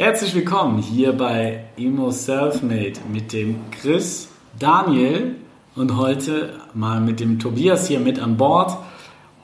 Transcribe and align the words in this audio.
Herzlich 0.00 0.34
willkommen 0.34 0.78
hier 0.78 1.12
bei 1.12 1.62
Emo 1.76 2.10
Selfmade 2.10 2.94
mit 3.12 3.34
dem 3.34 3.56
Chris, 3.70 4.30
Daniel 4.58 5.34
und 5.76 5.94
heute 5.98 6.54
mal 6.72 7.02
mit 7.02 7.20
dem 7.20 7.38
Tobias 7.38 7.86
hier 7.86 8.00
mit 8.00 8.18
an 8.18 8.38
Bord. 8.38 8.78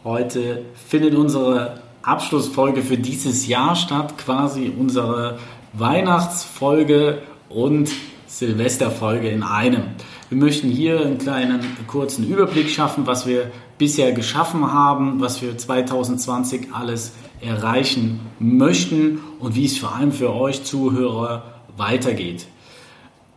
Heute 0.02 0.64
findet 0.88 1.14
unsere 1.14 1.82
Abschlussfolge 2.00 2.80
für 2.80 2.96
dieses 2.96 3.46
Jahr 3.46 3.76
statt, 3.76 4.16
quasi 4.16 4.72
unsere 4.74 5.38
Weihnachtsfolge 5.74 7.18
und 7.50 7.90
Silvesterfolge 8.26 9.28
in 9.28 9.42
einem. 9.42 9.82
Wir 10.30 10.38
möchten 10.38 10.70
hier 10.70 11.02
einen 11.02 11.18
kleinen 11.18 11.60
kurzen 11.86 12.26
Überblick 12.26 12.70
schaffen, 12.70 13.06
was 13.06 13.26
wir 13.26 13.50
bisher 13.76 14.12
geschaffen 14.12 14.72
haben, 14.72 15.20
was 15.20 15.42
wir 15.42 15.58
2020 15.58 16.68
alles 16.72 17.12
erreichen 17.40 18.20
möchten 18.38 19.20
und 19.38 19.54
wie 19.54 19.66
es 19.66 19.78
vor 19.78 19.94
allem 19.94 20.12
für 20.12 20.32
euch 20.34 20.64
Zuhörer 20.64 21.60
weitergeht. 21.76 22.46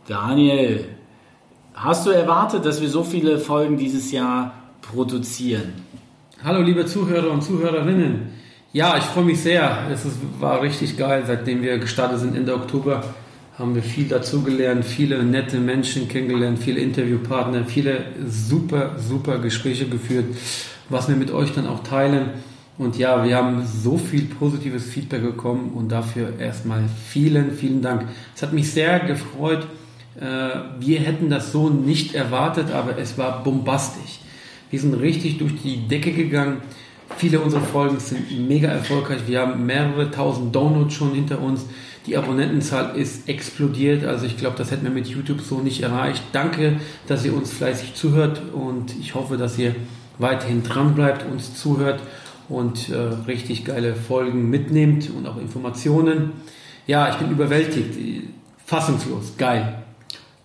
Daniel, 0.06 0.86
hast 1.74 2.06
du 2.06 2.10
erwartet, 2.10 2.64
dass 2.64 2.80
wir 2.80 2.88
so 2.88 3.04
viele 3.04 3.38
Folgen 3.38 3.76
dieses 3.76 4.10
Jahr 4.12 4.54
produzieren? 4.82 5.72
Hallo 6.42 6.62
liebe 6.62 6.86
Zuhörer 6.86 7.30
und 7.30 7.42
Zuhörerinnen. 7.42 8.30
Ja, 8.72 8.96
ich 8.96 9.04
freue 9.04 9.24
mich 9.24 9.40
sehr. 9.40 9.88
Es 9.92 10.06
war 10.38 10.62
richtig 10.62 10.96
geil, 10.96 11.24
seitdem 11.26 11.62
wir 11.62 11.78
gestartet 11.78 12.20
sind 12.20 12.36
Ende 12.36 12.54
Oktober 12.54 13.02
haben 13.60 13.74
wir 13.74 13.82
viel 13.82 14.08
dazugelernt, 14.08 14.86
viele 14.86 15.22
nette 15.22 15.58
Menschen 15.58 16.08
kennengelernt, 16.08 16.58
viele 16.58 16.80
Interviewpartner, 16.80 17.66
viele 17.66 18.06
super, 18.26 18.92
super 18.98 19.38
Gespräche 19.38 19.86
geführt, 19.86 20.24
was 20.88 21.10
wir 21.10 21.16
mit 21.16 21.30
euch 21.30 21.52
dann 21.52 21.66
auch 21.66 21.82
teilen. 21.82 22.30
Und 22.80 22.96
ja, 22.96 23.22
wir 23.22 23.36
haben 23.36 23.62
so 23.66 23.98
viel 23.98 24.22
positives 24.22 24.86
Feedback 24.86 25.20
bekommen 25.20 25.72
und 25.74 25.90
dafür 25.90 26.38
erstmal 26.38 26.80
vielen, 27.10 27.52
vielen 27.52 27.82
Dank. 27.82 28.08
Es 28.34 28.40
hat 28.40 28.54
mich 28.54 28.72
sehr 28.72 29.00
gefreut. 29.00 29.66
Äh, 30.18 30.24
wir 30.78 31.00
hätten 31.00 31.28
das 31.28 31.52
so 31.52 31.68
nicht 31.68 32.14
erwartet, 32.14 32.72
aber 32.72 32.96
es 32.96 33.18
war 33.18 33.44
bombastisch. 33.44 34.20
Wir 34.70 34.80
sind 34.80 34.94
richtig 34.94 35.36
durch 35.36 35.60
die 35.62 35.88
Decke 35.88 36.12
gegangen. 36.12 36.62
Viele 37.18 37.40
unserer 37.40 37.60
Folgen 37.60 38.00
sind 38.00 38.48
mega 38.48 38.68
erfolgreich. 38.68 39.20
Wir 39.26 39.42
haben 39.42 39.66
mehrere 39.66 40.10
tausend 40.10 40.56
Downloads 40.56 40.94
schon 40.94 41.12
hinter 41.12 41.42
uns. 41.42 41.66
Die 42.06 42.16
Abonnentenzahl 42.16 42.96
ist 42.96 43.28
explodiert. 43.28 44.06
Also 44.06 44.24
ich 44.24 44.38
glaube, 44.38 44.56
das 44.56 44.70
hätten 44.70 44.84
wir 44.84 44.90
mit 44.90 45.06
YouTube 45.06 45.42
so 45.42 45.58
nicht 45.58 45.82
erreicht. 45.82 46.22
Danke, 46.32 46.80
dass 47.06 47.26
ihr 47.26 47.36
uns 47.36 47.52
fleißig 47.52 47.92
zuhört 47.92 48.40
und 48.54 48.94
ich 48.98 49.14
hoffe, 49.14 49.36
dass 49.36 49.58
ihr 49.58 49.76
weiterhin 50.18 50.62
dran 50.62 50.94
bleibt, 50.94 51.30
uns 51.30 51.54
zuhört 51.54 52.00
und 52.50 52.90
äh, 52.90 52.96
richtig 53.26 53.64
geile 53.64 53.94
Folgen 53.94 54.50
mitnehmt 54.50 55.08
und 55.16 55.26
auch 55.26 55.38
Informationen. 55.38 56.32
Ja, 56.86 57.08
ich 57.08 57.16
bin 57.16 57.30
überwältigt, 57.30 57.94
fassungslos, 58.66 59.34
geil. 59.38 59.82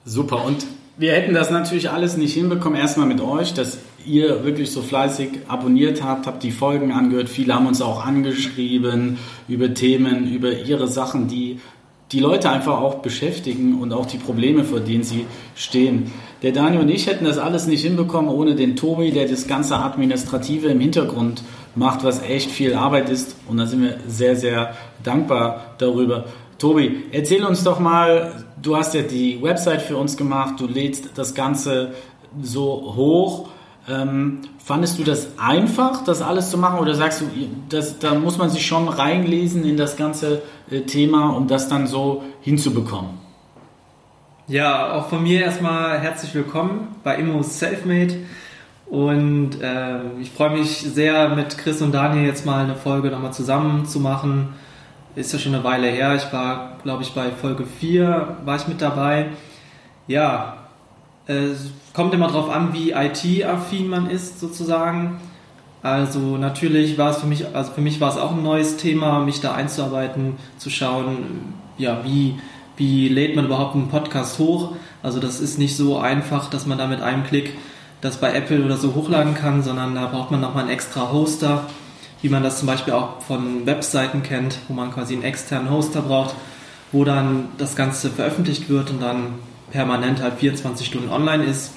Super 0.05 0.45
und 0.45 0.65
wir 0.97 1.11
hätten 1.11 1.33
das 1.33 1.51
natürlich 1.51 1.89
alles 1.89 2.15
nicht 2.15 2.33
hinbekommen, 2.33 2.79
erstmal 2.79 3.07
mit 3.07 3.19
euch, 3.19 3.53
dass 3.53 3.79
ihr 4.05 4.45
wirklich 4.45 4.71
so 4.71 4.81
fleißig 4.81 5.29
abonniert 5.47 6.01
habt, 6.01 6.25
habt 6.25 6.41
die 6.43 6.51
Folgen 6.51 6.93
angehört. 6.93 7.27
Viele 7.27 7.53
haben 7.53 7.67
uns 7.67 7.81
auch 7.81 8.05
angeschrieben 8.05 9.17
über 9.49 9.73
Themen, 9.73 10.31
über 10.31 10.53
ihre 10.53 10.87
Sachen, 10.87 11.27
die 11.27 11.59
die 12.11 12.19
Leute 12.19 12.49
einfach 12.49 12.79
auch 12.79 12.95
beschäftigen 12.95 13.81
und 13.81 13.91
auch 13.91 14.05
die 14.05 14.17
Probleme, 14.17 14.63
vor 14.63 14.79
denen 14.79 15.03
sie 15.03 15.25
stehen. 15.55 16.11
Der 16.43 16.51
Daniel 16.51 16.81
und 16.81 16.89
ich 16.89 17.07
hätten 17.07 17.25
das 17.25 17.39
alles 17.39 17.65
nicht 17.65 17.81
hinbekommen 17.81 18.29
ohne 18.29 18.55
den 18.55 18.75
Tobi, 18.75 19.11
der 19.11 19.27
das 19.27 19.47
ganze 19.47 19.77
Administrative 19.77 20.67
im 20.67 20.79
Hintergrund 20.79 21.41
macht, 21.75 22.03
was 22.03 22.21
echt 22.21 22.51
viel 22.51 22.73
Arbeit 22.73 23.09
ist. 23.09 23.35
Und 23.47 23.57
da 23.57 23.65
sind 23.65 23.81
wir 23.81 23.97
sehr, 24.07 24.35
sehr 24.35 24.75
dankbar 25.03 25.75
darüber. 25.77 26.25
Tobi, 26.57 27.03
erzähl 27.11 27.43
uns 27.43 27.63
doch 27.63 27.79
mal, 27.79 28.45
du 28.61 28.77
hast 28.77 28.93
ja 28.93 29.01
die 29.01 29.41
Website 29.41 29.81
für 29.81 29.97
uns 29.97 30.15
gemacht, 30.15 30.55
du 30.59 30.67
lädst 30.67 31.17
das 31.17 31.35
Ganze 31.35 31.91
so 32.41 32.93
hoch. 32.95 33.49
Ähm, 33.87 34.41
fandest 34.63 34.97
du 34.97 35.03
das 35.03 35.27
einfach, 35.37 36.03
das 36.03 36.21
alles 36.21 36.49
zu 36.49 36.57
machen, 36.57 36.79
oder 36.79 36.95
sagst 36.95 37.21
du, 37.21 37.25
das, 37.69 37.99
da 37.99 38.15
muss 38.15 38.37
man 38.37 38.49
sich 38.49 38.65
schon 38.65 38.87
reinlesen 38.87 39.63
in 39.63 39.77
das 39.77 39.95
ganze 39.95 40.41
äh, 40.71 40.81
Thema, 40.81 41.29
um 41.35 41.47
das 41.47 41.69
dann 41.69 41.85
so 41.85 42.23
hinzubekommen? 42.41 43.11
Ja, 44.47 44.93
auch 44.93 45.09
von 45.09 45.23
mir 45.23 45.41
erstmal 45.41 45.99
herzlich 45.99 46.33
willkommen 46.33 46.95
bei 47.03 47.15
Immo 47.17 47.43
Selfmade. 47.43 48.15
Und 48.87 49.61
äh, 49.61 49.99
ich 50.21 50.31
freue 50.31 50.51
mich 50.51 50.79
sehr, 50.79 51.29
mit 51.29 51.57
Chris 51.57 51.81
und 51.81 51.91
Daniel 51.91 52.25
jetzt 52.25 52.45
mal 52.45 52.63
eine 52.63 52.75
Folge 52.75 53.09
nochmal 53.09 53.33
zusammen 53.33 53.85
zu 53.85 53.99
machen. 53.99 54.49
Ist 55.15 55.33
ja 55.33 55.39
schon 55.39 55.55
eine 55.55 55.63
Weile 55.63 55.87
her. 55.87 56.15
Ich 56.15 56.31
war, 56.31 56.77
glaube 56.83 57.03
ich, 57.03 57.13
bei 57.13 57.31
Folge 57.31 57.65
4 57.65 58.37
war 58.45 58.55
ich 58.57 58.67
mit 58.67 58.81
dabei. 58.81 59.27
Ja, 60.07 60.57
es 61.25 61.71
kommt 61.93 62.13
immer 62.13 62.27
darauf 62.27 62.49
an, 62.49 62.73
wie 62.73 62.91
IT-affin 62.91 63.89
man 63.89 64.09
ist, 64.09 64.39
sozusagen. 64.39 65.19
Also 65.81 66.37
natürlich 66.37 66.97
war 66.97 67.11
es 67.11 67.17
für 67.17 67.27
mich, 67.27 67.45
also 67.55 67.71
für 67.71 67.81
mich 67.81 68.01
war 68.01 68.09
es 68.09 68.17
auch 68.17 68.31
ein 68.31 68.43
neues 68.43 68.77
Thema, 68.77 69.19
mich 69.19 69.39
da 69.39 69.53
einzuarbeiten, 69.53 70.37
zu 70.57 70.69
schauen, 70.69 71.53
ja, 71.77 72.03
wie, 72.03 72.39
wie 72.77 73.07
lädt 73.07 73.35
man 73.35 73.45
überhaupt 73.45 73.75
einen 73.75 73.89
Podcast 73.89 74.39
hoch. 74.39 74.73
Also 75.01 75.19
das 75.19 75.39
ist 75.39 75.59
nicht 75.59 75.77
so 75.77 75.97
einfach, 75.97 76.49
dass 76.49 76.65
man 76.65 76.77
da 76.77 76.87
mit 76.87 77.01
einem 77.01 77.23
Klick 77.23 77.53
das 78.05 78.17
bei 78.17 78.33
Apple 78.33 78.63
oder 78.63 78.77
so 78.77 78.93
hochladen 78.93 79.33
kann, 79.33 79.63
sondern 79.63 79.95
da 79.95 80.05
braucht 80.05 80.31
man 80.31 80.39
nochmal 80.39 80.63
einen 80.63 80.71
extra 80.71 81.11
Hoster, 81.11 81.65
wie 82.21 82.29
man 82.29 82.43
das 82.43 82.59
zum 82.59 82.67
Beispiel 82.67 82.93
auch 82.93 83.21
von 83.21 83.65
Webseiten 83.65 84.23
kennt, 84.23 84.59
wo 84.67 84.73
man 84.73 84.91
quasi 84.91 85.15
einen 85.15 85.23
externen 85.23 85.69
Hoster 85.69 86.01
braucht, 86.01 86.35
wo 86.91 87.03
dann 87.03 87.49
das 87.57 87.75
Ganze 87.75 88.09
veröffentlicht 88.09 88.69
wird 88.69 88.91
und 88.91 89.01
dann 89.01 89.39
permanent 89.71 90.21
halt 90.21 90.35
24 90.35 90.85
Stunden 90.85 91.09
online 91.09 91.43
ist. 91.43 91.73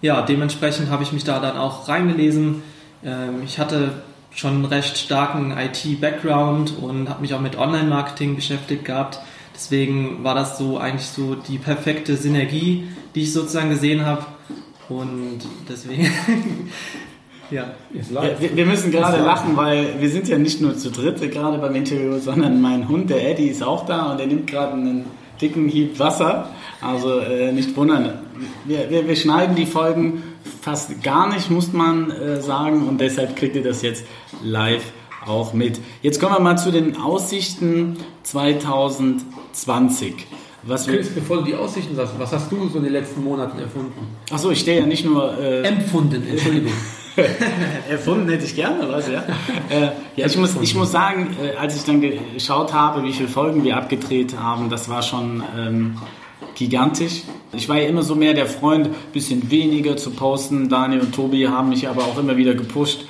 Ja, 0.00 0.22
dementsprechend 0.22 0.90
habe 0.90 1.02
ich 1.02 1.12
mich 1.12 1.24
da 1.24 1.38
dann 1.38 1.56
auch 1.56 1.88
reingelesen. 1.88 2.62
Ähm, 3.04 3.42
ich 3.44 3.58
hatte 3.58 4.02
schon 4.34 4.54
einen 4.54 4.64
recht 4.64 4.98
starken 4.98 5.56
IT-Background 5.56 6.74
und 6.80 7.08
habe 7.08 7.22
mich 7.22 7.34
auch 7.34 7.40
mit 7.40 7.56
Online-Marketing 7.56 8.36
beschäftigt 8.36 8.84
gehabt. 8.84 9.18
Deswegen 9.54 10.22
war 10.22 10.34
das 10.34 10.58
so 10.58 10.78
eigentlich 10.78 11.08
so 11.08 11.34
die 11.34 11.58
perfekte 11.58 12.16
Synergie, 12.16 12.88
die 13.14 13.22
ich 13.22 13.32
sozusagen 13.32 13.70
gesehen 13.70 14.04
habe. 14.04 14.24
Und 14.88 15.40
deswegen, 15.68 16.04
ja. 17.50 17.74
Wir, 17.90 18.56
wir, 18.56 18.66
müssen 18.66 18.90
gerade 18.90 19.22
lachen, 19.22 19.56
weil 19.56 20.00
wir 20.00 20.08
sind 20.08 20.28
ja 20.28 20.38
nicht 20.38 20.60
nur 20.60 20.76
zu 20.76 20.90
dritt 20.90 21.20
gerade 21.30 21.58
beim 21.58 21.74
Interview, 21.74 22.18
sondern 22.18 22.60
mein 22.60 22.88
Hund, 22.88 23.10
der 23.10 23.30
Eddie, 23.30 23.48
ist 23.48 23.62
auch 23.62 23.84
da 23.84 24.12
und 24.12 24.20
er 24.20 24.26
nimmt 24.26 24.46
gerade 24.46 24.72
einen 24.72 25.04
dicken 25.40 25.68
Hieb 25.68 25.98
Wasser. 25.98 26.50
Also 26.80 27.18
äh, 27.18 27.52
nicht 27.52 27.76
wundern. 27.76 28.20
Wir, 28.64 28.88
wir, 28.90 29.06
wir, 29.06 29.16
schneiden 29.16 29.56
die 29.56 29.66
Folgen 29.66 30.22
fast 30.60 31.02
gar 31.02 31.28
nicht, 31.28 31.50
muss 31.50 31.72
man 31.72 32.10
äh, 32.10 32.40
sagen. 32.40 32.86
Und 32.88 33.00
deshalb 33.00 33.36
kriegt 33.36 33.56
ihr 33.56 33.62
das 33.64 33.82
jetzt 33.82 34.04
live 34.42 34.92
auch 35.26 35.52
mit. 35.52 35.80
Jetzt 36.02 36.20
kommen 36.20 36.34
wir 36.34 36.40
mal 36.40 36.56
zu 36.56 36.70
den 36.70 36.96
Aussichten 36.96 37.96
2020. 38.22 40.14
Was 40.68 40.86
Chris, 40.86 41.08
bevor 41.08 41.38
du 41.38 41.44
die 41.44 41.54
Aussichten 41.54 41.96
sagst, 41.96 42.12
was 42.18 42.30
hast 42.30 42.52
du 42.52 42.68
so 42.68 42.76
in 42.76 42.84
den 42.84 42.92
letzten 42.92 43.24
Monaten 43.24 43.58
erfunden? 43.58 44.06
Achso, 44.30 44.50
ich 44.50 44.60
stehe 44.60 44.80
ja 44.80 44.86
nicht 44.86 45.02
nur... 45.02 45.36
Äh, 45.38 45.62
Empfunden, 45.62 46.22
Entschuldigung. 46.28 46.72
Erfunden 47.90 48.28
hätte 48.28 48.44
ich 48.44 48.54
gerne, 48.54 48.86
was, 48.86 49.08
ja. 49.08 49.24
Äh, 49.70 49.90
ja 50.16 50.26
ich, 50.26 50.36
muss, 50.36 50.54
ich 50.60 50.74
muss 50.74 50.92
sagen, 50.92 51.34
äh, 51.42 51.56
als 51.56 51.74
ich 51.74 51.84
dann 51.84 52.02
geschaut 52.02 52.74
habe, 52.74 53.02
wie 53.02 53.14
viele 53.14 53.28
Folgen 53.28 53.64
wir 53.64 53.78
abgedreht 53.78 54.36
haben, 54.38 54.68
das 54.68 54.90
war 54.90 55.02
schon 55.02 55.42
ähm, 55.56 55.96
gigantisch. 56.54 57.22
Ich 57.54 57.68
war 57.70 57.76
ja 57.76 57.88
immer 57.88 58.02
so 58.02 58.14
mehr 58.14 58.34
der 58.34 58.46
Freund, 58.46 58.90
bisschen 59.14 59.50
weniger 59.50 59.96
zu 59.96 60.10
posten. 60.10 60.68
Daniel 60.68 61.00
und 61.00 61.14
Tobi 61.14 61.48
haben 61.48 61.70
mich 61.70 61.88
aber 61.88 62.02
auch 62.02 62.18
immer 62.18 62.36
wieder 62.36 62.54
gepusht, 62.54 63.06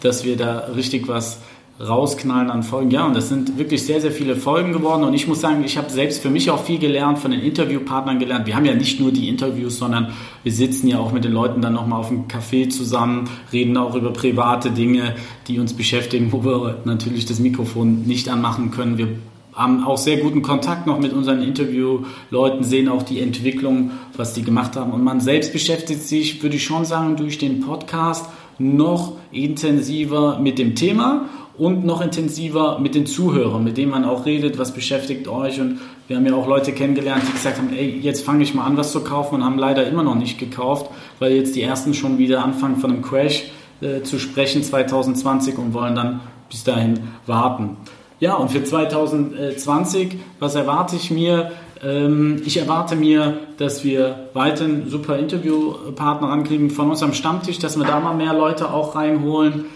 dass 0.00 0.24
wir 0.24 0.38
da 0.38 0.70
richtig 0.74 1.06
was 1.06 1.40
rausknallen 1.80 2.50
an 2.50 2.62
Folgen. 2.62 2.90
Ja, 2.92 3.04
und 3.04 3.16
das 3.16 3.28
sind 3.28 3.58
wirklich 3.58 3.82
sehr, 3.84 4.00
sehr 4.00 4.12
viele 4.12 4.36
Folgen 4.36 4.72
geworden. 4.72 5.02
Und 5.02 5.14
ich 5.14 5.26
muss 5.26 5.40
sagen, 5.40 5.64
ich 5.64 5.76
habe 5.76 5.90
selbst 5.90 6.22
für 6.22 6.30
mich 6.30 6.50
auch 6.50 6.62
viel 6.62 6.78
gelernt, 6.78 7.18
von 7.18 7.32
den 7.32 7.40
Interviewpartnern 7.40 8.20
gelernt. 8.20 8.46
Wir 8.46 8.54
haben 8.54 8.64
ja 8.64 8.74
nicht 8.74 9.00
nur 9.00 9.10
die 9.10 9.28
Interviews, 9.28 9.78
sondern 9.78 10.12
wir 10.44 10.52
sitzen 10.52 10.86
ja 10.86 10.98
auch 10.98 11.12
mit 11.12 11.24
den 11.24 11.32
Leuten 11.32 11.60
dann 11.62 11.74
nochmal 11.74 12.00
auf 12.00 12.08
dem 12.08 12.28
Café 12.28 12.68
zusammen, 12.68 13.28
reden 13.52 13.76
auch 13.76 13.96
über 13.96 14.12
private 14.12 14.70
Dinge, 14.70 15.16
die 15.48 15.58
uns 15.58 15.72
beschäftigen, 15.72 16.32
wo 16.32 16.44
wir 16.44 16.78
natürlich 16.84 17.26
das 17.26 17.40
Mikrofon 17.40 18.02
nicht 18.02 18.28
anmachen 18.28 18.70
können. 18.70 18.96
Wir 18.96 19.08
haben 19.52 19.84
auch 19.84 19.98
sehr 19.98 20.18
guten 20.18 20.42
Kontakt 20.42 20.86
noch 20.86 20.98
mit 21.00 21.12
unseren 21.12 21.42
Interviewleuten, 21.42 22.64
sehen 22.64 22.88
auch 22.88 23.02
die 23.02 23.20
Entwicklung, 23.20 23.92
was 24.16 24.32
die 24.32 24.42
gemacht 24.42 24.76
haben. 24.76 24.92
Und 24.92 25.02
man 25.02 25.20
selbst 25.20 25.52
beschäftigt 25.52 26.02
sich, 26.02 26.42
würde 26.42 26.56
ich 26.56 26.64
schon 26.64 26.84
sagen, 26.84 27.16
durch 27.16 27.38
den 27.38 27.60
Podcast 27.60 28.26
noch 28.58 29.14
intensiver 29.32 30.38
mit 30.38 30.58
dem 30.58 30.74
Thema 30.76 31.28
und 31.56 31.84
noch 31.84 32.00
intensiver 32.00 32.78
mit 32.80 32.94
den 32.94 33.06
Zuhörern, 33.06 33.62
mit 33.62 33.76
denen 33.76 33.90
man 33.90 34.04
auch 34.04 34.26
redet, 34.26 34.58
was 34.58 34.72
beschäftigt 34.72 35.28
euch. 35.28 35.60
Und 35.60 35.80
wir 36.08 36.16
haben 36.16 36.26
ja 36.26 36.34
auch 36.34 36.48
Leute 36.48 36.72
kennengelernt, 36.72 37.22
die 37.28 37.32
gesagt 37.32 37.58
haben, 37.58 37.72
ey, 37.72 37.98
jetzt 38.00 38.24
fange 38.24 38.42
ich 38.42 38.54
mal 38.54 38.64
an, 38.64 38.76
was 38.76 38.92
zu 38.92 39.02
kaufen 39.02 39.36
und 39.36 39.44
haben 39.44 39.58
leider 39.58 39.86
immer 39.86 40.02
noch 40.02 40.16
nicht 40.16 40.38
gekauft, 40.38 40.90
weil 41.20 41.32
jetzt 41.32 41.54
die 41.54 41.62
ersten 41.62 41.94
schon 41.94 42.18
wieder 42.18 42.42
anfangen 42.42 42.76
von 42.76 42.90
einem 42.90 43.02
Crash 43.02 43.44
äh, 43.80 44.02
zu 44.02 44.18
sprechen 44.18 44.62
2020 44.62 45.58
und 45.58 45.74
wollen 45.74 45.94
dann 45.94 46.20
bis 46.48 46.64
dahin 46.64 47.00
warten. 47.26 47.76
Ja, 48.20 48.34
und 48.34 48.50
für 48.50 48.62
2020, 48.62 50.16
was 50.38 50.54
erwarte 50.54 50.96
ich 50.96 51.10
mir? 51.10 51.52
Ähm, 51.82 52.40
ich 52.44 52.56
erwarte 52.56 52.96
mir, 52.96 53.38
dass 53.58 53.84
wir 53.84 54.28
weiterhin 54.32 54.88
super 54.88 55.18
Interviewpartner 55.18 56.28
ankriegen 56.28 56.70
von 56.70 56.90
unserem 56.90 57.12
Stammtisch, 57.12 57.58
dass 57.58 57.76
wir 57.76 57.84
da 57.84 58.00
mal 58.00 58.14
mehr 58.14 58.32
Leute 58.32 58.72
auch 58.72 58.94
reinholen, 58.94 59.66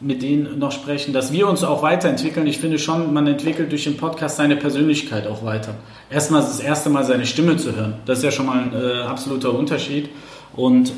mit 0.00 0.22
denen 0.22 0.58
noch 0.58 0.72
sprechen, 0.72 1.12
dass 1.12 1.32
wir 1.32 1.48
uns 1.48 1.64
auch 1.64 1.82
weiterentwickeln. 1.82 2.46
Ich 2.46 2.58
finde 2.58 2.78
schon, 2.78 3.12
man 3.12 3.26
entwickelt 3.26 3.70
durch 3.72 3.84
den 3.84 3.96
Podcast 3.96 4.36
seine 4.36 4.56
Persönlichkeit 4.56 5.26
auch 5.26 5.44
weiter. 5.44 5.74
Erstmal 6.10 6.42
das 6.42 6.60
erste 6.60 6.90
Mal 6.90 7.04
seine 7.04 7.26
Stimme 7.26 7.56
zu 7.56 7.74
hören, 7.74 7.94
das 8.06 8.18
ist 8.18 8.24
ja 8.24 8.30
schon 8.30 8.46
mal 8.46 8.62
ein 8.62 8.72
äh, 8.72 9.02
absoluter 9.02 9.54
Unterschied. 9.54 10.10
Und 10.54 10.92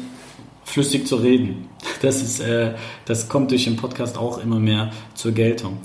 flüssig 0.64 1.06
zu 1.06 1.16
reden, 1.16 1.68
das, 2.02 2.22
ist, 2.22 2.40
äh, 2.40 2.74
das 3.04 3.28
kommt 3.28 3.50
durch 3.50 3.64
den 3.64 3.76
Podcast 3.76 4.16
auch 4.16 4.42
immer 4.42 4.58
mehr 4.58 4.90
zur 5.14 5.32
Geltung. 5.32 5.78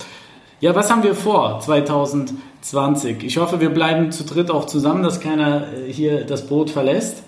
Ja, 0.62 0.76
was 0.76 0.90
haben 0.90 1.04
wir 1.04 1.16
vor 1.16 1.60
2020? 1.60 3.24
Ich 3.24 3.38
hoffe, 3.38 3.60
wir 3.60 3.70
bleiben 3.70 4.12
zu 4.12 4.24
dritt 4.24 4.50
auch 4.50 4.66
zusammen, 4.66 5.04
dass 5.04 5.20
keiner 5.20 5.74
äh, 5.74 5.92
hier 5.92 6.26
das 6.26 6.48
Boot 6.48 6.70
verlässt, 6.70 7.24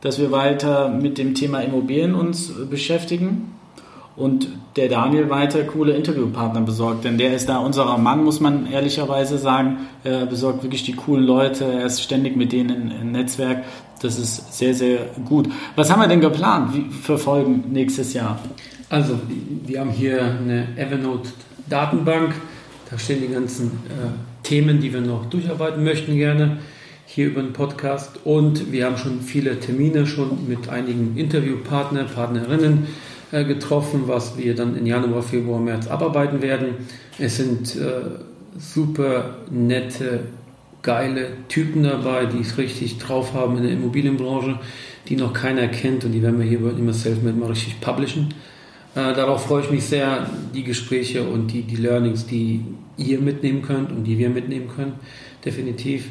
dass 0.00 0.18
wir 0.18 0.32
weiter 0.32 0.88
mit 0.88 1.18
dem 1.18 1.34
Thema 1.34 1.60
Immobilien 1.60 2.14
uns 2.14 2.50
äh, 2.50 2.64
beschäftigen 2.64 3.55
und 4.16 4.48
der 4.76 4.88
Daniel 4.88 5.28
weiter 5.30 5.62
coole 5.64 5.92
Interviewpartner 5.94 6.62
besorgt, 6.62 7.04
denn 7.04 7.18
der 7.18 7.34
ist 7.34 7.48
da 7.48 7.58
unserer 7.58 7.98
Mann, 7.98 8.24
muss 8.24 8.40
man 8.40 8.70
ehrlicherweise 8.70 9.38
sagen. 9.38 9.78
Er 10.04 10.26
besorgt 10.26 10.62
wirklich 10.62 10.84
die 10.84 10.94
coolen 10.94 11.24
Leute, 11.24 11.64
er 11.64 11.86
ist 11.86 12.02
ständig 12.02 12.36
mit 12.36 12.52
denen 12.52 12.90
im 12.90 13.12
Netzwerk. 13.12 13.64
Das 14.00 14.18
ist 14.18 14.56
sehr, 14.56 14.74
sehr 14.74 14.98
gut. 15.24 15.48
Was 15.74 15.90
haben 15.90 16.00
wir 16.00 16.08
denn 16.08 16.20
geplant 16.20 16.72
für 17.02 17.18
Folgen 17.18 17.64
nächstes 17.72 18.14
Jahr? 18.14 18.38
Also, 18.88 19.18
wir 19.64 19.80
haben 19.80 19.90
hier 19.90 20.22
eine 20.22 20.68
Evernote-Datenbank 20.76 22.34
da 22.90 22.98
stehen 22.98 23.20
die 23.20 23.32
ganzen 23.32 23.66
äh, 23.66 24.44
Themen, 24.44 24.80
die 24.80 24.92
wir 24.92 25.00
noch 25.00 25.26
durcharbeiten 25.26 25.82
möchten 25.82 26.16
gerne 26.16 26.58
hier 27.04 27.26
über 27.26 27.42
den 27.42 27.52
Podcast. 27.52 28.20
Und 28.24 28.72
wir 28.72 28.86
haben 28.86 28.96
schon 28.96 29.20
viele 29.22 29.58
Termine 29.58 30.06
schon 30.06 30.48
mit 30.48 30.68
einigen 30.68 31.16
Interviewpartner, 31.16 32.04
Partnerinnen 32.04 32.86
äh, 33.36 33.44
getroffen, 33.44 34.04
was 34.06 34.38
wir 34.38 34.54
dann 34.54 34.76
in 34.76 34.86
Januar, 34.86 35.22
Februar, 35.22 35.60
März 35.60 35.88
abarbeiten 35.88 36.40
werden. 36.40 36.68
Es 37.18 37.36
sind 37.36 37.76
äh, 37.76 38.02
super 38.58 39.36
nette, 39.50 40.20
geile 40.82 41.28
Typen 41.48 41.82
dabei, 41.82 42.26
die 42.26 42.40
es 42.40 42.56
richtig 42.56 42.98
drauf 42.98 43.34
haben 43.34 43.58
in 43.58 43.64
der 43.64 43.72
Immobilienbranche, 43.72 44.58
die 45.08 45.16
noch 45.16 45.32
keiner 45.32 45.68
kennt 45.68 46.04
und 46.04 46.12
die 46.12 46.22
werden 46.22 46.38
wir 46.38 46.46
hier 46.46 46.60
bei 46.60 46.70
immer 46.70 46.94
Selfmade 46.94 47.36
mal 47.36 47.48
richtig 47.48 47.80
publishen. 47.80 48.32
Äh, 48.94 49.12
darauf 49.12 49.44
freue 49.44 49.62
ich 49.62 49.70
mich 49.70 49.84
sehr, 49.84 50.30
die 50.54 50.64
Gespräche 50.64 51.22
und 51.22 51.48
die, 51.48 51.62
die 51.62 51.76
Learnings, 51.76 52.26
die 52.26 52.64
ihr 52.96 53.20
mitnehmen 53.20 53.60
könnt 53.60 53.92
und 53.92 54.04
die 54.04 54.16
wir 54.18 54.30
mitnehmen 54.30 54.68
können, 54.74 54.94
definitiv. 55.44 56.08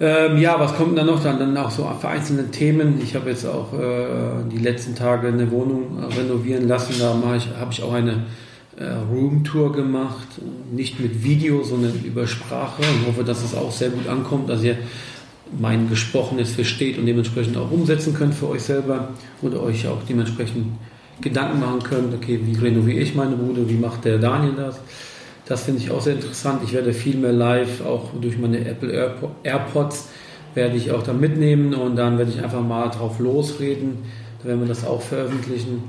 Ähm, 0.00 0.38
ja, 0.38 0.58
was 0.58 0.74
kommt 0.74 0.96
dann 0.98 1.06
noch? 1.06 1.22
Dann, 1.22 1.38
dann 1.38 1.56
auch 1.56 1.70
so 1.70 1.88
vereinzelte 2.00 2.50
Themen. 2.50 3.00
Ich 3.02 3.14
habe 3.14 3.30
jetzt 3.30 3.46
auch 3.46 3.72
äh, 3.72 4.06
die 4.50 4.58
letzten 4.58 4.94
Tage 4.94 5.28
eine 5.28 5.50
Wohnung 5.50 6.02
renovieren 6.16 6.66
lassen. 6.66 6.94
Da 6.98 7.14
habe 7.58 7.70
ich, 7.70 7.82
auch 7.82 7.92
eine 7.92 8.24
äh, 8.76 8.84
Roomtour 9.10 9.72
gemacht. 9.72 10.28
Nicht 10.72 10.98
mit 10.98 11.22
Video, 11.22 11.62
sondern 11.62 11.92
über 12.04 12.26
Sprache. 12.26 12.82
Ich 12.82 13.06
hoffe, 13.06 13.22
dass 13.22 13.44
es 13.44 13.54
auch 13.54 13.70
sehr 13.70 13.90
gut 13.90 14.08
ankommt, 14.08 14.48
dass 14.48 14.62
ihr 14.62 14.76
mein 15.58 15.88
Gesprochenes 15.88 16.52
versteht 16.52 16.98
und 16.98 17.06
dementsprechend 17.06 17.56
auch 17.56 17.70
umsetzen 17.70 18.14
könnt 18.14 18.34
für 18.34 18.48
euch 18.48 18.62
selber 18.62 19.10
oder 19.42 19.62
euch 19.62 19.86
auch 19.86 19.98
dementsprechend 20.08 20.66
Gedanken 21.20 21.60
machen 21.60 21.82
könnt, 21.82 22.14
okay, 22.14 22.40
wie 22.42 22.58
renoviere 22.58 23.00
ich 23.00 23.14
meine 23.14 23.36
Bude, 23.36 23.68
wie 23.68 23.76
macht 23.76 24.04
der 24.04 24.18
Daniel 24.18 24.54
das? 24.56 24.80
Das 25.46 25.64
finde 25.64 25.80
ich 25.82 25.90
auch 25.90 26.00
sehr 26.00 26.14
interessant. 26.14 26.62
Ich 26.64 26.72
werde 26.72 26.92
viel 26.92 27.16
mehr 27.16 27.32
live, 27.32 27.84
auch 27.84 28.10
durch 28.20 28.38
meine 28.38 28.64
Apple 28.64 29.12
AirPods, 29.42 30.08
werde 30.54 30.76
ich 30.76 30.92
auch 30.92 31.02
da 31.02 31.12
mitnehmen 31.12 31.74
und 31.74 31.96
dann 31.96 32.18
werde 32.18 32.30
ich 32.30 32.42
einfach 32.42 32.62
mal 32.62 32.88
drauf 32.88 33.18
losreden. 33.18 33.98
Da 34.42 34.48
werden 34.48 34.60
wir 34.60 34.68
das 34.68 34.86
auch 34.86 35.02
veröffentlichen. 35.02 35.82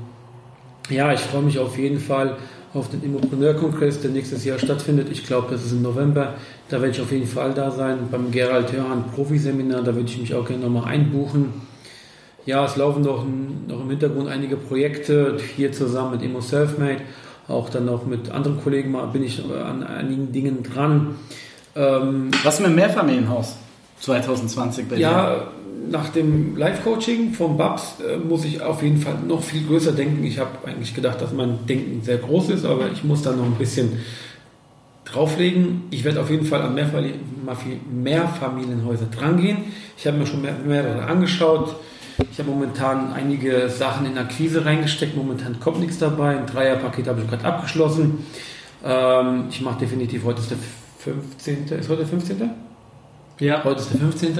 Ja, 0.90 1.12
ich 1.12 1.20
freue 1.20 1.42
mich 1.42 1.58
auf 1.58 1.78
jeden 1.78 1.98
Fall 1.98 2.36
auf 2.74 2.90
den 2.90 3.02
Immopreneur-Kongress, 3.04 4.00
der 4.00 4.10
nächstes 4.10 4.44
Jahr 4.44 4.58
stattfindet. 4.58 5.08
Ich 5.10 5.24
glaube, 5.24 5.46
das 5.50 5.64
ist 5.64 5.72
im 5.72 5.82
November. 5.82 6.34
Da 6.68 6.80
werde 6.80 6.90
ich 6.90 7.00
auf 7.00 7.12
jeden 7.12 7.26
Fall 7.26 7.54
da 7.54 7.70
sein. 7.70 8.08
Beim 8.10 8.32
Gerald 8.32 8.72
Hörhan 8.72 9.04
Profi-Seminar, 9.14 9.82
da 9.82 9.94
würde 9.94 10.08
ich 10.08 10.18
mich 10.18 10.34
auch 10.34 10.46
gerne 10.46 10.64
nochmal 10.64 10.92
einbuchen. 10.92 11.52
Ja, 12.46 12.64
es 12.66 12.76
laufen 12.76 13.02
noch, 13.02 13.24
noch 13.68 13.80
im 13.80 13.90
Hintergrund 13.90 14.28
einige 14.28 14.56
Projekte 14.56 15.38
hier 15.56 15.72
zusammen 15.72 16.12
mit 16.12 16.22
Immo 16.22 16.40
Selfmade. 16.40 17.00
Auch 17.48 17.68
dann 17.68 17.84
noch 17.84 18.06
mit 18.06 18.30
anderen 18.30 18.62
Kollegen 18.62 18.92
mal 18.92 19.06
bin 19.06 19.22
ich 19.22 19.42
an 19.44 19.82
einigen 19.82 20.32
Dingen 20.32 20.62
dran. 20.62 21.16
Ähm, 21.76 22.30
Was 22.42 22.60
mit 22.60 22.68
dem 22.68 22.76
Mehrfamilienhaus 22.76 23.56
2020 24.00 24.88
bei 24.88 24.96
dir? 24.96 25.02
Ja, 25.02 25.48
nach 25.90 26.08
dem 26.10 26.56
Live-Coaching 26.56 27.34
vom 27.34 27.56
Babs 27.56 27.96
äh, 28.00 28.16
muss 28.16 28.44
ich 28.44 28.62
auf 28.62 28.82
jeden 28.82 29.00
Fall 29.00 29.16
noch 29.26 29.42
viel 29.42 29.66
größer 29.66 29.92
denken. 29.92 30.24
Ich 30.24 30.38
habe 30.38 30.50
eigentlich 30.66 30.94
gedacht, 30.94 31.20
dass 31.20 31.32
mein 31.32 31.66
Denken 31.66 32.02
sehr 32.02 32.18
groß 32.18 32.50
ist, 32.50 32.64
aber 32.64 32.90
ich 32.90 33.04
muss 33.04 33.22
da 33.22 33.32
noch 33.32 33.44
ein 33.44 33.56
bisschen 33.58 33.98
drauflegen. 35.04 35.82
Ich 35.90 36.04
werde 36.04 36.20
auf 36.20 36.30
jeden 36.30 36.46
Fall 36.46 36.62
an 36.62 36.74
Mehrfamilienhäuser 36.74 39.06
drangehen. 39.06 39.58
Ich 39.98 40.06
habe 40.06 40.16
mir 40.16 40.26
schon 40.26 40.46
mehrere 40.66 41.04
angeschaut. 41.04 41.74
Ich 42.30 42.38
habe 42.38 42.50
momentan 42.50 43.12
einige 43.12 43.68
Sachen 43.68 44.06
in 44.06 44.16
Akquise 44.18 44.64
reingesteckt. 44.64 45.16
Momentan 45.16 45.58
kommt 45.58 45.80
nichts 45.80 45.98
dabei. 45.98 46.38
Ein 46.38 46.46
Dreierpaket 46.46 47.08
habe 47.08 47.22
ich 47.22 47.28
gerade 47.28 47.44
abgeschlossen. 47.44 48.24
Ähm, 48.84 49.46
ich 49.50 49.60
mache 49.60 49.80
definitiv, 49.80 50.24
heute 50.24 50.40
ist 50.40 50.50
der 50.50 50.58
15. 50.98 51.68
Ist 51.68 51.88
heute 51.88 52.00
der 52.00 52.06
15.? 52.06 52.50
Ja. 53.40 53.64
Heute 53.64 53.80
ist 53.80 53.92
der 53.92 54.00
15. 54.00 54.38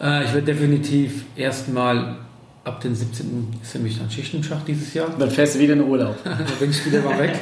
Äh, 0.00 0.24
ich 0.24 0.34
werde 0.34 0.42
definitiv 0.42 1.24
erstmal 1.36 2.16
ab 2.64 2.80
dem 2.80 2.94
17. 2.94 3.58
ist 3.62 3.74
nämlich 3.74 3.98
dann 3.98 4.10
Schicht 4.10 4.34
im 4.34 4.42
Schacht 4.42 4.66
dieses 4.66 4.92
Jahr. 4.94 5.08
Dann 5.18 5.30
fährst 5.30 5.54
du 5.54 5.58
wieder 5.58 5.74
in 5.74 5.82
Urlaub. 5.82 6.16
dann 6.24 6.44
bin 6.58 6.70
ich 6.70 6.84
wieder 6.84 7.02
mal 7.02 7.18
weg. 7.18 7.38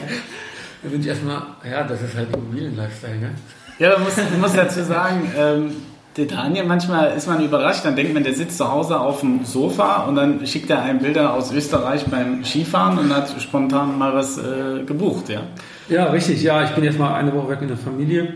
Dann 0.82 0.90
bin 0.90 1.00
ich 1.00 1.06
erstmal, 1.06 1.42
ja, 1.68 1.84
das 1.84 2.02
ist 2.02 2.14
halt 2.14 2.34
Immobilien-Lifestyle, 2.34 3.18
ne? 3.18 3.30
Ja, 3.78 3.90
man 3.94 4.04
muss, 4.04 4.16
man 4.16 4.40
muss 4.40 4.52
dazu 4.52 4.82
sagen, 4.84 5.32
ähm, 5.37 5.73
der 6.16 6.26
Daniel, 6.26 6.64
manchmal 6.64 7.16
ist 7.16 7.26
man 7.26 7.44
überrascht, 7.44 7.85
dann 7.85 7.97
denkt 7.97 8.14
man, 8.14 8.23
der 8.23 8.35
sitzt 8.35 8.59
zu 8.59 8.71
Hause 8.71 9.00
auf 9.00 9.21
dem 9.21 9.44
Sofa 9.44 10.04
und 10.04 10.14
dann 10.14 10.47
schickt 10.47 10.71
er 10.71 10.83
einem 10.83 11.00
Bilder 11.00 11.35
aus 11.35 11.52
Österreich 11.52 12.04
beim 12.06 12.44
Skifahren 12.44 12.99
und 12.99 13.14
hat 13.14 13.35
spontan 13.40 13.99
mal 13.99 14.14
was 14.14 14.38
äh, 14.38 14.85
gebucht, 14.87 15.28
ja. 15.28 15.42
Ja, 15.88 16.06
richtig, 16.06 16.42
ja, 16.42 16.62
ich 16.62 16.71
bin 16.71 16.85
jetzt 16.85 16.99
mal 16.99 17.14
eine 17.14 17.35
Woche 17.35 17.50
weg 17.50 17.59
in 17.62 17.68
der 17.68 17.76
Familie. 17.76 18.35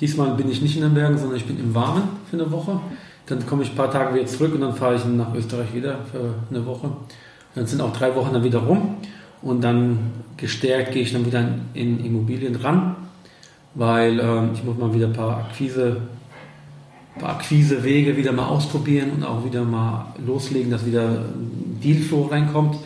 Diesmal 0.00 0.34
bin 0.34 0.50
ich 0.50 0.60
nicht 0.60 0.76
in 0.76 0.82
den 0.82 0.94
Bergen, 0.94 1.16
sondern 1.16 1.36
ich 1.36 1.46
bin 1.46 1.58
im 1.58 1.74
Warmen 1.74 2.02
für 2.30 2.36
eine 2.36 2.50
Woche. 2.50 2.78
Dann 3.26 3.46
komme 3.46 3.62
ich 3.62 3.70
ein 3.70 3.76
paar 3.76 3.90
Tage 3.90 4.14
wieder 4.14 4.26
zurück 4.26 4.54
und 4.54 4.60
dann 4.60 4.74
fahre 4.74 4.96
ich 4.96 5.04
nach 5.06 5.34
Österreich 5.34 5.72
wieder 5.72 6.00
für 6.10 6.34
eine 6.50 6.66
Woche. 6.66 6.90
Dann 7.54 7.66
sind 7.66 7.80
auch 7.80 7.92
drei 7.92 8.14
Wochen 8.14 8.34
dann 8.34 8.44
wieder 8.44 8.58
rum 8.58 8.96
und 9.40 9.64
dann 9.64 9.98
gestärkt 10.36 10.92
gehe 10.92 11.02
ich 11.02 11.12
dann 11.12 11.24
wieder 11.24 11.48
in 11.72 12.04
Immobilien 12.04 12.56
ran, 12.56 12.96
weil 13.74 14.20
äh, 14.20 14.52
ich 14.52 14.62
muss 14.62 14.76
mal 14.76 14.92
wieder 14.92 15.06
ein 15.06 15.12
paar 15.14 15.38
Akquise 15.38 15.96
Akquisewege 17.22 18.16
wieder 18.16 18.32
mal 18.32 18.46
ausprobieren 18.46 19.12
und 19.12 19.24
auch 19.24 19.44
wieder 19.44 19.64
mal 19.64 20.14
loslegen, 20.24 20.70
dass 20.70 20.84
wieder 20.84 21.24
Dealflow 21.82 22.26
reinkommt. 22.26 22.76